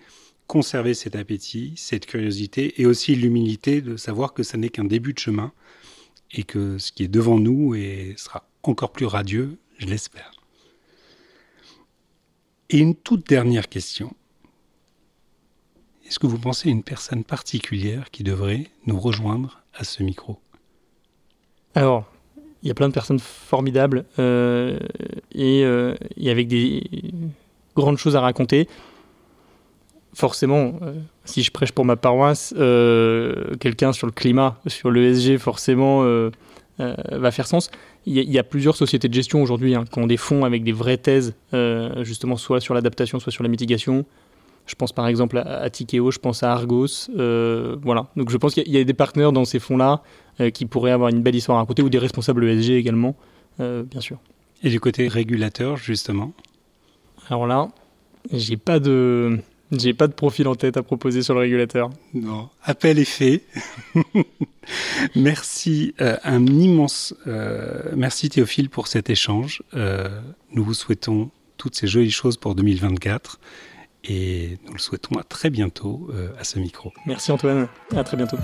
conserver 0.47 0.95
cet 0.95 1.17
appétit, 1.17 1.75
cette 1.77 2.07
curiosité 2.07 2.81
et 2.81 2.87
aussi 2.87 3.15
l'humilité 3.15 3.81
de 3.81 3.97
savoir 3.97 4.33
que 4.33 4.43
ce 4.43 4.57
n'est 4.57 4.69
qu'un 4.69 4.85
début 4.85 5.13
de 5.13 5.19
chemin 5.19 5.53
et 6.33 6.45
que 6.45 6.79
ce 6.79 6.93
qui 6.93 7.05
est 7.05 7.09
devant 7.09 7.39
nous 7.39 7.75
sera 8.17 8.49
encore 8.63 8.93
plus 8.93 9.07
radieux, 9.07 9.59
je 9.79 9.87
l'espère. 9.87 10.33
Et 12.71 12.79
une 12.79 12.95
toute 12.95 13.29
dernière 13.29 13.69
question. 13.69 14.15
Est-ce 16.07 16.19
que 16.19 16.27
vous 16.27 16.39
pensez 16.39 16.69
à 16.69 16.73
une 16.73 16.85
personne 16.85 17.25
particulière 17.25 18.11
qui 18.13 18.23
devrait 18.23 18.69
nous 18.87 18.99
rejoindre 18.99 19.63
à 19.75 19.83
ce 19.83 20.03
micro? 20.05 20.39
Alors, 21.75 22.05
il 22.63 22.69
y 22.69 22.71
a 22.71 22.75
plein 22.75 22.89
de 22.89 22.95
personnes 22.95 23.19
formidables 23.19 24.05
euh, 24.19 24.79
et, 25.33 25.65
euh, 25.65 25.95
et, 26.17 26.31
avec 26.31 26.49
des 26.49 26.85
grandes 27.75 27.99
choses 27.99 28.15
à 28.17 28.21
raconter. 28.21 28.69
Forcément, 30.15 30.79
euh, 30.83 30.95
si 31.25 31.43
je 31.43 31.51
prêche 31.51 31.73
pour 31.73 31.85
ma 31.85 31.97
paroisse, 31.97 32.55
quelqu'un 33.61 33.93
sur 33.93 34.07
le 34.07 34.13
climat, 34.13 34.61
sur 34.67 34.91
l'ESG, 34.91 35.39
forcément, 35.39 36.03
va 36.79 37.31
faire 37.31 37.47
sens. 37.47 37.71
Il 38.07 38.15
y, 38.15 38.39
a, 38.39 38.45
plusieurs 38.45 38.77
sociétés 38.77 39.09
de 39.09 39.15
gestion 39.15 39.43
aujourd'hui 39.43 39.75
hein, 39.75 39.85
qui 39.91 39.99
ont 39.99 40.07
des 40.07 40.17
fonds 40.17 40.45
avec 40.45 40.63
des 40.63 40.73
vraies 40.73 40.99
thèses, 40.99 41.35
justement, 42.03 42.37
soit 42.37 42.61
sur 42.61 42.75
l'adaptation, 42.75 43.19
soit 43.19 43.33
sur 43.33 43.43
la 43.43 43.49
mitigation. 43.49 44.07
Je 44.67 44.75
pense 44.75 44.93
par 44.93 45.07
exemple 45.07 45.39
à, 45.39 45.71
Tikeo, 45.71 46.11
je 46.11 46.19
pense 46.19 46.43
à 46.43 46.53
Argos. 46.53 47.09
Euh, 47.17 47.77
voilà. 47.83 48.09
Donc 48.17 48.31
je 48.31 48.37
pense 48.37 48.53
qu'il 48.53 48.69
y, 48.69 48.77
a 48.77 48.85
des 48.85 48.95
partenaires 48.95 49.33
dans 49.33 49.45
ces 49.45 49.61
fonds-là 49.61 50.03
euh, 50.41 50.51
qui 50.51 50.67
pourraient 50.67 50.91
avoir 50.91 51.09
une 51.09 51.23
belle 51.23 51.37
histoire 51.37 51.59
à 51.59 51.61
raconter, 51.61 51.83
ou 51.83 51.89
des 51.89 51.99
responsables 51.99 52.45
ESG 52.45 52.73
également, 52.73 53.17
euh, 53.61 53.85
bien 53.85 54.01
sûr. 54.01 54.19
Et 54.63 54.71
du 54.71 54.81
côté 54.81 55.07
régulateur, 55.07 55.77
justement? 55.77 56.33
Alors 57.29 57.47
là, 57.47 57.69
j'ai 58.33 58.57
pas 58.57 58.81
de. 58.81 59.39
J'ai 59.73 59.95
pas 59.95 60.07
de 60.07 60.13
profil 60.13 60.47
en 60.47 60.55
tête 60.55 60.77
à 60.77 60.85
proposer 60.85 61.23
sur 61.23 61.35
le 61.35 61.41
régulateur. 61.41 61.91
Non, 62.15 62.49
appel 62.63 63.01
est 63.01 63.05
fait. 63.05 63.43
merci, 65.17 65.93
un 65.99 66.47
immense 66.47 67.15
merci 67.97 68.29
Théophile 68.29 68.71
pour 68.71 68.87
cet 68.87 69.11
échange. 69.11 69.65
nous 69.75 70.63
vous 70.63 70.75
souhaitons 70.75 71.31
toutes 71.57 71.75
ces 71.75 71.89
jolies 71.89 72.13
choses 72.13 72.37
pour 72.37 72.55
2024 72.55 73.41
et 74.09 74.59
nous 74.67 74.73
le 74.73 74.79
souhaitons 74.79 75.19
à 75.19 75.23
très 75.23 75.51
bientôt 75.51 76.09
euh, 76.13 76.29
à 76.39 76.45
ce 76.45 76.59
micro. 76.59 76.93
Merci 77.07 77.33
Antoine, 77.33 77.69
à 77.95 78.05
très 78.05 78.17
bientôt. 78.17 78.39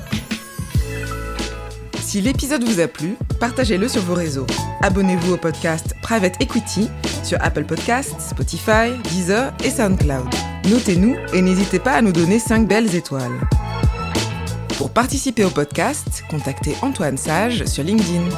Si 2.01 2.21
l'épisode 2.21 2.65
vous 2.65 2.81
a 2.81 2.89
plu, 2.89 3.17
partagez-le 3.41 3.89
sur 3.89 4.03
vos 4.03 4.15
réseaux. 4.15 4.47
Abonnez-vous 4.83 5.35
au 5.35 5.37
podcast 5.37 5.95
Private 6.03 6.43
Equity 6.43 6.89
sur 7.23 7.39
Apple 7.41 7.65
Podcasts, 7.65 8.21
Spotify, 8.21 8.93
Deezer 9.11 9.53
et 9.65 9.71
SoundCloud. 9.71 10.29
Notez-nous 10.69 11.17
et 11.33 11.41
n'hésitez 11.41 11.79
pas 11.79 11.93
à 11.93 12.03
nous 12.03 12.13
donner 12.13 12.39
5 12.39 12.69
belles 12.69 12.95
étoiles. 12.95 13.41
Pour 14.77 14.91
participer 14.91 15.45
au 15.45 15.51
podcast, 15.51 16.25
contactez 16.29 16.75
Antoine 16.83 17.17
Sage 17.17 17.65
sur 17.65 17.85
LinkedIn. 17.85 18.29